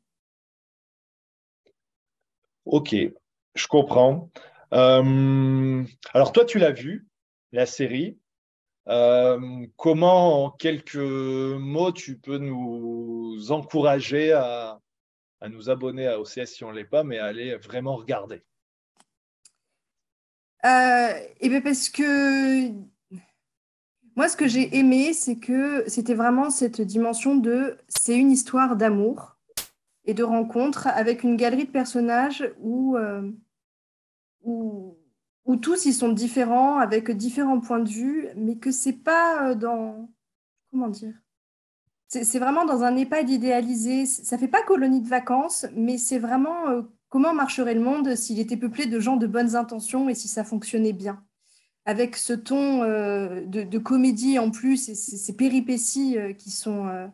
Ok, 2.65 2.95
je 3.53 3.67
comprends. 3.67 4.31
alors, 4.71 6.31
toi, 6.33 6.45
tu 6.45 6.57
l'as 6.57 6.71
vu, 6.71 7.07
la 7.51 7.67
série. 7.67 8.17
Euh, 8.87 9.65
comment, 9.77 10.45
en 10.45 10.49
quelques 10.51 10.95
mots, 10.95 11.91
tu 11.91 12.17
peux 12.17 12.37
nous 12.37 13.51
encourager 13.51 14.33
à, 14.33 14.79
nous 15.49 15.69
abonner 15.69 16.07
à 16.07 16.19
OCS 16.19 16.45
si 16.45 16.63
on 16.63 16.71
ne 16.71 16.75
l'est 16.75 16.85
pas, 16.85 17.03
mais 17.03 17.19
à 17.19 17.25
aller 17.25 17.55
vraiment 17.57 17.95
regarder? 17.95 18.41
Euh, 20.65 21.13
et 21.39 21.49
bien 21.49 21.61
parce 21.61 21.89
que 21.89 22.69
moi, 24.15 24.27
ce 24.27 24.37
que 24.37 24.47
j'ai 24.47 24.77
aimé, 24.77 25.13
c'est 25.13 25.37
que 25.37 25.83
c'était 25.87 26.13
vraiment 26.13 26.49
cette 26.49 26.81
dimension 26.81 27.35
de 27.35 27.77
c'est 27.87 28.17
une 28.17 28.31
histoire 28.31 28.75
d'amour 28.75 29.37
et 30.05 30.13
de 30.13 30.23
rencontre 30.23 30.87
avec 30.87 31.23
une 31.23 31.37
galerie 31.37 31.65
de 31.65 31.71
personnages 31.71 32.51
où, 32.59 32.97
euh, 32.97 33.31
où 34.43 34.97
où 35.45 35.55
tous 35.55 35.85
ils 35.85 35.93
sont 35.93 36.11
différents, 36.11 36.77
avec 36.77 37.11
différents 37.11 37.59
points 37.59 37.79
de 37.79 37.89
vue, 37.89 38.27
mais 38.35 38.57
que 38.57 38.71
c'est 38.71 38.93
pas 38.93 39.49
euh, 39.49 39.55
dans. 39.55 40.09
Comment 40.71 40.89
dire? 40.89 41.13
C'est 42.07 42.39
vraiment 42.39 42.65
dans 42.65 42.83
un 42.83 42.97
EHPAD 42.97 43.29
idéalisé. 43.29 44.05
Ça 44.05 44.37
fait 44.37 44.49
pas 44.49 44.61
colonie 44.63 45.01
de 45.01 45.07
vacances, 45.07 45.65
mais 45.73 45.97
c'est 45.97 46.19
vraiment 46.19 46.67
euh, 46.67 46.81
comment 47.07 47.33
marcherait 47.33 47.73
le 47.73 47.79
monde 47.79 48.15
s'il 48.15 48.37
était 48.39 48.57
peuplé 48.57 48.85
de 48.85 48.99
gens 48.99 49.15
de 49.15 49.27
bonnes 49.27 49.55
intentions 49.55 50.09
et 50.09 50.13
si 50.13 50.27
ça 50.27 50.43
fonctionnait 50.43 50.91
bien. 50.91 51.23
Avec 51.85 52.17
ce 52.17 52.33
ton 52.33 52.83
euh, 52.83 53.45
de, 53.45 53.77
comédie 53.77 54.39
en 54.39 54.51
plus 54.51 54.89
et 54.89 54.95
ces, 54.95 55.35
péripéties 55.37 56.17
qui, 56.37 56.51
sont, 56.51 57.09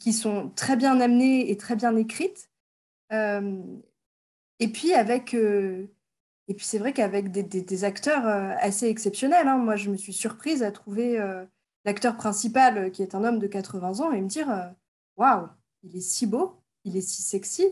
qui, 0.00 0.14
sont 0.14 0.50
très 0.56 0.76
bien 0.76 0.98
amenées 0.98 1.50
et 1.50 1.56
très 1.58 1.76
bien 1.76 1.94
écrites. 1.94 2.50
et 3.10 4.68
puis 4.72 4.94
avec 4.94 5.36
et 6.48 6.54
puis 6.54 6.64
c'est 6.64 6.78
vrai 6.78 6.92
qu'avec 6.92 7.30
des, 7.30 7.84
acteurs 7.84 8.26
euh, 8.26 8.54
assez 8.60 8.86
exceptionnels, 8.86 9.48
hein. 9.48 9.58
moi 9.58 9.76
je 9.76 9.90
me 9.90 9.96
suis 9.96 10.12
surprise 10.12 10.62
à 10.62 10.70
trouver 10.70 11.18
euh, 11.18 11.44
l'acteur 11.84 12.16
principal 12.16 12.78
euh, 12.78 12.90
qui 12.90 13.02
est 13.02 13.14
un 13.14 13.24
homme 13.24 13.40
de 13.40 13.46
80 13.48 14.00
ans 14.00 14.12
et 14.12 14.20
me 14.20 14.28
dire 14.28 14.48
waouh, 15.16 15.48
il 15.82 15.96
est 15.96 16.00
si 16.00 16.26
beau, 16.26 16.54
il 16.84 16.96
est 16.96 17.00
si 17.00 17.22
sexy, 17.22 17.66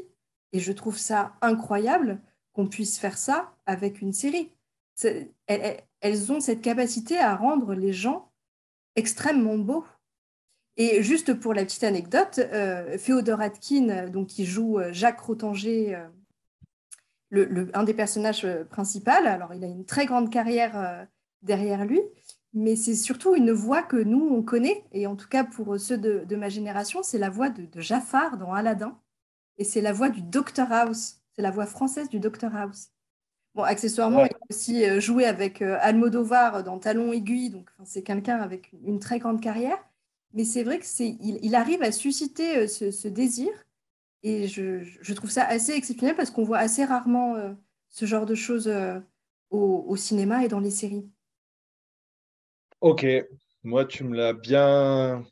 et 0.53 0.59
je 0.59 0.73
trouve 0.73 0.99
ça 0.99 1.35
incroyable 1.41 2.21
qu'on 2.53 2.67
puisse 2.67 2.99
faire 2.99 3.19
ça 3.19 3.55
avec 3.67 4.01
une 4.01 4.13
série. 4.13 4.51
Elles, 5.47 6.33
ont 6.33 6.41
cette 6.41 6.63
capacité 6.63 7.19
à 7.19 7.35
rendre 7.35 7.75
les 7.75 7.93
gens 7.93 8.31
extrêmement 8.95 9.59
beaux. 9.59 9.85
Et 10.77 11.03
juste 11.03 11.35
pour 11.35 11.55
la 11.55 11.65
petite 11.65 11.83
anecdote, 11.83 12.41
Féodor 12.99 13.41
Atkin, 13.41 14.09
donc, 14.09 14.29
qui 14.29 14.45
joue 14.45 14.79
Jacques 14.93 15.21
Rotanger 15.21 15.99
un 17.75 17.85
des 17.85 17.94
personnages 17.94 18.44
euh, 18.44 18.64
principaux. 18.64 19.11
Alors, 19.11 19.55
il 19.55 19.64
a 19.64 19.66
une 19.66 19.85
très 19.85 20.07
grande 20.07 20.31
carrière 20.31 20.77
euh, 20.77 21.05
derrière 21.42 21.85
lui, 21.85 22.01
mais 22.53 22.77
c'est 22.77 22.94
surtout 22.94 23.35
une 23.35 23.53
voix 23.53 23.83
que 23.83 23.97
nous, 23.97 24.29
on 24.31 24.42
connaît, 24.42 24.85
et 24.92 25.07
en 25.07 25.16
tout 25.16 25.29
cas 25.29 25.44
pour 25.44 25.79
ceux 25.79 25.99
de, 25.99 26.37
ma 26.37 26.49
génération, 26.49 27.03
c'est 27.03 27.18
la 27.18 27.31
voix 27.31 27.51
de, 27.51 27.68
Jafar 27.81 28.38
dans 28.38 28.53
Aladdin, 28.53 28.99
et 29.59 29.64
c'est 29.64 29.81
la 29.81 29.92
voix 29.92 30.09
du 30.09 30.23
Dr 30.23 30.70
House, 30.70 31.20
c'est 31.35 31.42
la 31.42 31.51
voix 31.51 31.66
française 31.66 32.09
du 32.09 32.20
Dr 32.20 32.55
House. 32.55 32.90
Bon, 33.55 33.62
accessoirement, 33.62 34.25
il 34.25 34.35
a 34.35 34.38
aussi 34.51 34.85
euh, 34.85 35.01
joué 35.01 35.27
avec 35.27 35.62
Almodovar 35.62 36.64
dans 36.64 36.79
Talon 36.79 37.12
aiguille, 37.12 37.51
donc 37.51 37.70
c'est 37.85 38.03
quelqu'un 38.03 38.38
avec 38.38 38.73
une 38.85 38.99
très 38.99 39.18
grande 39.18 39.40
carrière, 39.40 39.79
mais 40.33 40.44
c'est 40.44 40.64
vrai 40.64 40.81
qu'il 40.81 41.44
il, 41.44 41.55
arrive 41.55 41.83
à 41.83 41.92
susciter 41.92 42.66
ce 42.66 43.07
désir 43.09 43.53
et 44.25 44.49
je, 44.49 45.15
trouve 45.15 45.31
ça 45.31 45.45
assez 45.45 45.73
exceptionnel 45.73 46.17
parce 46.17 46.31
qu'on 46.31 46.45
voit 46.45 46.59
assez 46.59 46.85
rarement 46.85 47.37
euh, 47.37 47.53
ce 47.91 48.07
genre 48.07 48.25
de 48.25 48.35
choses 48.35 48.69
euh, 48.69 48.99
au, 49.51 49.95
cinéma 49.97 50.45
et 50.45 50.49
dans 50.49 50.61
les 50.61 50.71
séries. 50.71 51.07
Ok, 52.81 53.07
moi 53.63 53.85
tu 53.85 54.03
me 54.03 54.17
l'as 54.17 54.33
bien, 54.33 55.25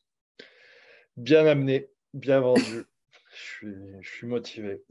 bien 1.17 1.47
amené, 1.47 1.89
bien 2.13 2.41
vendu. 2.41 2.85
je, 3.61 3.67
suis, 4.03 4.27
motivé. 4.27 4.83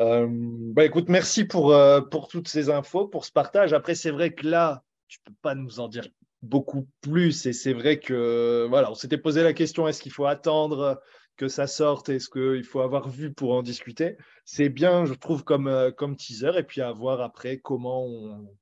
Euh, 0.00 0.26
bah 0.30 0.86
écoute, 0.86 1.10
merci 1.10 1.44
pour, 1.44 1.76
pour 2.10 2.26
toutes 2.26 2.48
ces 2.48 2.70
infos, 2.70 3.06
pour 3.06 3.26
ce 3.26 3.32
partage. 3.32 3.74
Après, 3.74 3.94
c'est 3.94 4.10
vrai 4.10 4.32
que 4.32 4.46
là, 4.46 4.82
tu 5.08 5.20
peux 5.20 5.34
pas 5.42 5.54
nous 5.54 5.78
en 5.78 5.88
dire 5.88 6.08
beaucoup 6.40 6.88
plus. 7.02 7.44
Et 7.44 7.52
c'est 7.52 7.74
vrai 7.74 8.00
que 8.00 8.66
voilà, 8.68 8.90
on 8.90 8.94
s'était 8.94 9.18
posé 9.18 9.42
la 9.42 9.52
question 9.52 9.86
est-ce 9.86 10.00
qu'il 10.00 10.12
faut 10.12 10.26
attendre 10.26 11.00
que 11.40 11.48
ça 11.48 11.66
sorte 11.66 12.10
et 12.10 12.18
ce 12.18 12.28
qu'il 12.28 12.64
faut 12.64 12.80
avoir 12.80 13.08
vu 13.08 13.32
pour 13.32 13.54
en 13.54 13.62
discuter. 13.62 14.18
C'est 14.44 14.68
bien, 14.68 15.06
je 15.06 15.14
trouve, 15.14 15.42
comme, 15.42 15.68
euh, 15.68 15.90
comme 15.90 16.14
teaser, 16.14 16.52
et 16.58 16.62
puis 16.62 16.82
à 16.82 16.92
voir 16.92 17.22
après 17.22 17.56
comment 17.56 18.04
on. 18.04 18.54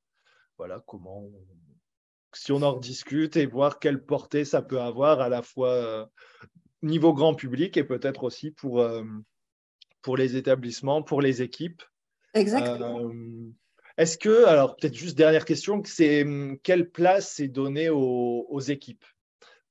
Voilà, 0.59 0.81
comment. 0.87 1.29
si 2.33 2.53
on 2.53 2.63
en 2.63 2.77
discute 2.77 3.37
et 3.37 3.47
voir 3.47 3.81
quelle 3.81 4.05
portée 4.05 4.45
ça 4.45 4.63
peut 4.63 4.81
avoir 4.81 5.21
à 5.21 5.29
la 5.29 5.43
fois 5.43 5.71
euh, 5.71 6.07
niveau 6.83 7.13
grand 7.13 7.35
public 7.35 7.77
et 7.77 7.83
peut-être 7.83 8.23
aussi 8.23 8.53
pour, 8.53 8.81
euh, 8.81 9.03
pour 10.01 10.17
les 10.17 10.37
établissements, 10.37 11.03
pour 11.03 11.21
les 11.21 11.43
équipes. 11.43 11.83
Exactement. 12.35 13.11
Est-ce 13.97 14.19
que, 14.19 14.45
alors 14.45 14.77
peut-être 14.77 14.95
juste 14.95 15.19
dernière 15.19 15.45
question, 15.45 15.83
c'est 15.85 16.25
quelle 16.63 16.89
place 16.91 17.41
est 17.41 17.49
donnée 17.49 17.89
aux, 17.89 18.47
aux 18.49 18.61
équipes? 18.61 19.05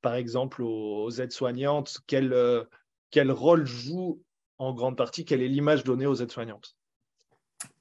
Par 0.01 0.15
exemple, 0.15 0.61
aux 0.61 1.09
aides-soignantes, 1.09 1.99
quelle, 2.05 2.33
quel 3.11 3.31
rôle 3.31 3.65
joue 3.65 4.21
en 4.57 4.73
grande 4.73 4.97
partie, 4.97 5.25
quelle 5.25 5.41
est 5.41 5.47
l'image 5.47 5.83
donnée 5.83 6.05
aux 6.05 6.15
aides-soignantes? 6.15 6.75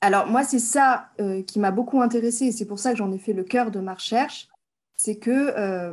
Alors 0.01 0.27
moi, 0.27 0.43
c'est 0.45 0.59
ça 0.59 1.11
euh, 1.21 1.43
qui 1.43 1.59
m'a 1.59 1.71
beaucoup 1.71 2.01
intéressée 2.01 2.47
et 2.47 2.53
c'est 2.53 2.67
pour 2.67 2.79
ça 2.79 2.93
que 2.93 2.99
j'en 2.99 3.13
ai 3.13 3.19
fait 3.19 3.33
le 3.33 3.45
cœur 3.45 3.71
de 3.71 3.81
ma 3.81 3.95
recherche, 3.95 4.49
c'est 4.97 5.17
que 5.17 5.53
euh, 5.57 5.93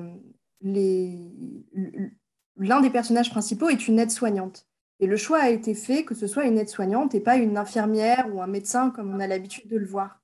l'un 2.57 2.81
des 2.81 2.89
personnages 2.89 3.29
principaux 3.29 3.69
est 3.69 3.87
une 3.87 3.99
aide-soignante. 3.99 4.67
Et 4.99 5.07
le 5.07 5.17
choix 5.17 5.39
a 5.39 5.49
été 5.49 5.73
fait 5.73 6.05
que 6.05 6.15
ce 6.15 6.27
soit 6.27 6.45
une 6.45 6.57
aide-soignante 6.57 7.13
et 7.15 7.19
pas 7.19 7.35
une 7.35 7.57
infirmière 7.57 8.33
ou 8.33 8.41
un 8.41 8.47
médecin 8.47 8.89
comme 8.89 9.13
on 9.13 9.19
a 9.19 9.27
l'habitude 9.27 9.69
de 9.69 9.77
le 9.77 9.85
voir. 9.85 10.21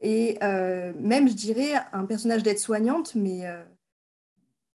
Et 0.00 0.38
euh, 0.42 0.92
même, 0.98 1.28
je 1.28 1.34
dirais, 1.34 1.72
un 1.92 2.04
personnage 2.04 2.42
d'aide-soignante, 2.42 3.14
mais 3.14 3.46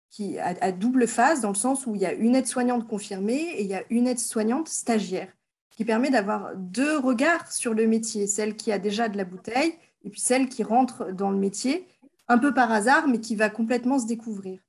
qui 0.10 0.40
a, 0.40 0.72
double 0.72 1.08
phase, 1.08 1.42
dans 1.42 1.50
le 1.50 1.56
sens 1.56 1.86
où 1.86 1.96
il 1.96 2.02
y 2.02 2.06
a 2.06 2.14
une 2.14 2.36
aide-soignante 2.36 2.88
confirmée 2.88 3.52
et 3.56 3.62
il 3.62 3.68
y 3.68 3.76
a 3.76 3.84
une 3.90 4.08
aide-soignante 4.08 4.68
stagiaire, 4.68 5.32
qui 5.70 5.86
permet 5.86 6.10
d'avoir 6.10 6.56
deux 6.56 6.98
regards 6.98 7.52
sur 7.52 7.74
le 7.74 7.86
métier, 7.88 8.26
celle 8.26 8.56
qui 8.56 8.72
a 8.72 8.80
déjà 8.80 9.10
de 9.10 9.18
la 9.18 9.26
bouteille 9.26 9.74
et 10.04 10.10
puis 10.10 10.22
celle 10.22 10.48
qui 10.50 10.64
rentre 10.64 11.12
dans 11.12 11.30
le 11.30 11.38
métier, 11.38 11.88
un 12.28 12.38
peu 12.38 12.54
par 12.54 12.72
hasard, 12.72 13.08
mais 13.08 13.20
qui 13.20 13.36
va 13.36 13.50
complètement 13.50 14.00
se 14.00 14.08
découvrir. 14.08 14.60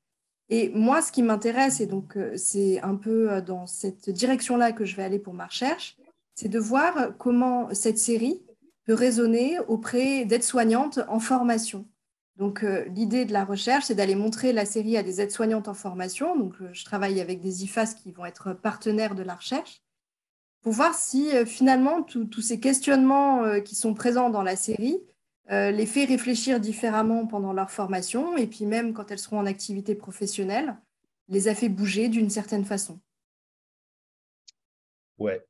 Et 0.50 0.70
moi, 0.70 1.02
ce 1.02 1.12
qui 1.12 1.22
m'intéresse, 1.22 1.80
et 1.80 1.86
donc 1.86 2.16
euh, 2.16 2.36
c'est 2.36 2.80
un 2.80 2.96
peu 2.96 3.30
euh, 3.30 3.40
dans 3.40 3.66
cette 3.66 4.10
direction-là 4.10 4.72
que 4.72 4.84
je 4.84 4.96
vais 4.96 5.02
aller 5.02 5.18
pour 5.18 5.34
ma 5.34 5.46
recherche, 5.46 5.96
c'est 6.34 6.48
de 6.48 6.58
voir 6.58 7.16
comment 7.18 7.68
cette 7.74 7.98
série 7.98 8.42
peut 8.84 8.94
résonner 8.94 9.58
auprès 9.68 10.24
d'aides-soignantes 10.24 11.00
en 11.08 11.20
formation. 11.20 11.86
Donc, 12.38 12.62
euh, 12.62 12.84
l'idée 12.84 13.24
de 13.24 13.32
la 13.32 13.44
recherche, 13.44 13.86
c'est 13.86 13.96
d'aller 13.96 14.14
montrer 14.14 14.52
la 14.52 14.64
série 14.64 14.96
à 14.96 15.02
des 15.02 15.20
aides-soignantes 15.20 15.66
en 15.66 15.74
formation. 15.74 16.38
Donc, 16.38 16.54
euh, 16.60 16.70
je 16.72 16.84
travaille 16.84 17.20
avec 17.20 17.40
des 17.40 17.64
IFAS 17.64 17.94
qui 18.00 18.12
vont 18.12 18.24
être 18.24 18.52
partenaires 18.52 19.16
de 19.16 19.24
la 19.24 19.34
recherche 19.34 19.82
pour 20.62 20.72
voir 20.72 20.94
si 20.94 21.34
euh, 21.36 21.44
finalement 21.44 22.02
tous 22.02 22.40
ces 22.40 22.60
questionnements 22.60 23.60
qui 23.62 23.74
sont 23.74 23.92
présents 23.92 24.30
dans 24.30 24.42
la 24.42 24.56
série 24.56 24.98
les 25.50 25.86
fait 25.86 26.04
réfléchir 26.04 26.60
différemment 26.60 27.26
pendant 27.26 27.54
leur 27.54 27.70
formation 27.70 28.36
et 28.36 28.46
puis 28.46 28.66
même 28.66 28.92
quand 28.92 29.10
elles 29.10 29.18
seront 29.18 29.38
en 29.38 29.46
activité 29.46 29.94
professionnelle, 29.94 30.76
les 31.28 31.48
a 31.48 31.54
fait 31.54 31.70
bouger 31.70 32.10
d'une 32.10 32.28
certaine 32.28 32.66
façon. 32.66 33.00
Ouais, 35.16 35.42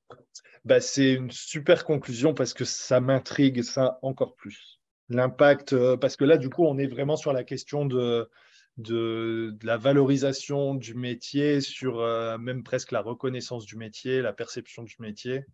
bah, 0.64 0.80
c'est 0.80 1.14
une 1.14 1.32
super 1.32 1.84
conclusion 1.84 2.32
parce 2.32 2.54
que 2.54 2.64
ça 2.64 3.00
m'intrigue 3.00 3.62
ça 3.62 3.98
encore 4.02 4.36
plus 4.36 4.77
l'impact, 5.08 5.72
euh, 5.72 5.96
parce 5.96 6.16
que 6.16 6.24
là, 6.24 6.36
du 6.36 6.50
coup, 6.50 6.64
on 6.64 6.78
est 6.78 6.86
vraiment 6.86 7.16
sur 7.16 7.32
la 7.32 7.44
question 7.44 7.86
de, 7.86 8.28
de, 8.76 9.56
la 9.62 9.76
valorisation 9.76 10.74
du 10.74 10.94
métier, 10.94 11.60
sur 11.60 12.00
euh, 12.00 12.38
même 12.38 12.62
presque 12.62 12.92
la 12.92 13.00
reconnaissance 13.00 13.64
du 13.64 13.76
métier, 13.76 14.20
la 14.20 14.32
perception 14.32 14.82
du 14.82 14.96
métier. 14.98 15.44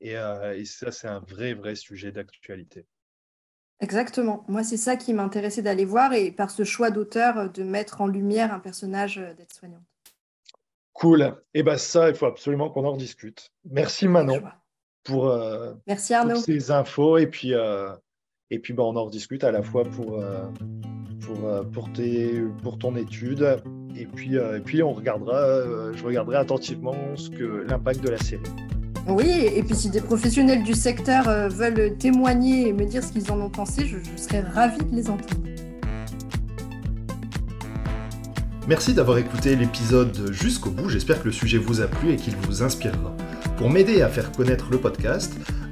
Et, 0.00 0.16
euh, 0.16 0.56
et 0.56 0.64
ça, 0.64 0.92
c'est 0.92 1.08
un 1.08 1.20
vrai, 1.20 1.54
vrai 1.54 1.74
sujet 1.74 2.12
d'actualité. 2.12 2.86
Exactement. 3.80 4.44
Moi, 4.48 4.64
c'est 4.64 4.76
ça 4.76 4.96
qui 4.96 5.14
m'intéressait 5.14 5.62
d'aller 5.62 5.84
voir 5.84 6.12
et 6.12 6.32
par 6.32 6.50
ce 6.50 6.64
choix 6.64 6.90
d'auteur, 6.90 7.50
de 7.50 7.62
mettre 7.62 8.00
en 8.00 8.06
lumière 8.06 8.52
un 8.52 8.58
personnage 8.58 9.16
d'aide-soignante. 9.16 9.84
Cool. 10.92 11.22
Et 11.22 11.60
eh 11.60 11.62
bien 11.62 11.76
ça, 11.76 12.08
il 12.08 12.16
faut 12.16 12.26
absolument 12.26 12.70
qu'on 12.70 12.84
en 12.84 12.92
rediscute. 12.92 13.52
Merci 13.64 14.08
Manon 14.08 14.42
pour, 15.04 15.32
Merci 15.86 16.12
Arnaud. 16.12 16.34
ces 16.34 16.72
infos 16.72 17.18
et 17.18 17.28
puis, 17.28 17.54
et 18.50 18.58
puis 18.58 18.74
ben, 18.74 18.82
on 18.82 18.96
en 18.96 19.04
rediscute 19.04 19.44
à 19.44 19.52
la 19.52 19.62
fois 19.62 19.84
pour, 19.84 20.22
pour, 21.20 21.70
pour, 21.72 21.92
tes, 21.92 22.42
pour 22.62 22.78
ton 22.78 22.96
étude 22.96 23.60
et 23.96 24.06
puis, 24.06 24.36
et 24.36 24.60
puis 24.64 24.82
on 24.82 24.92
regardera, 24.92 25.92
je 25.92 26.04
regarderai 26.04 26.36
attentivement 26.36 26.94
ce 27.16 27.30
que 27.30 27.64
l'impact 27.68 28.02
de 28.02 28.10
la 28.10 28.18
série. 28.18 28.42
Oui, 29.08 29.30
et 29.54 29.62
puis 29.62 29.74
si 29.74 29.88
des 29.88 30.02
professionnels 30.02 30.62
du 30.62 30.74
secteur 30.74 31.28
euh, 31.28 31.48
veulent 31.48 31.96
témoigner 31.96 32.68
et 32.68 32.72
me 32.74 32.84
dire 32.84 33.02
ce 33.02 33.10
qu'ils 33.10 33.32
en 33.32 33.40
ont 33.40 33.48
pensé, 33.48 33.86
je, 33.86 33.96
serais 34.20 34.42
ravie 34.42 34.84
de 34.84 34.94
les 34.94 35.08
entendre. 35.08 35.42
Merci 38.68 38.92
d'avoir 38.92 39.16
écouté 39.16 39.56
l'épisode 39.56 40.30
jusqu'au 40.30 40.68
bout, 40.68 40.90
j'espère 40.90 41.22
que 41.22 41.24
le 41.24 41.32
sujet 41.32 41.56
vous 41.56 41.80
a 41.80 41.86
plu 41.86 42.12
et 42.12 42.16
qu'il 42.16 42.36
vous 42.36 42.62
inspirera. 42.62 43.16
Pour 43.56 43.70
m'aider 43.70 44.02
à 44.02 44.10
faire 44.10 44.30
connaître 44.30 44.66
le 44.70 44.76
podcast, 44.76 45.34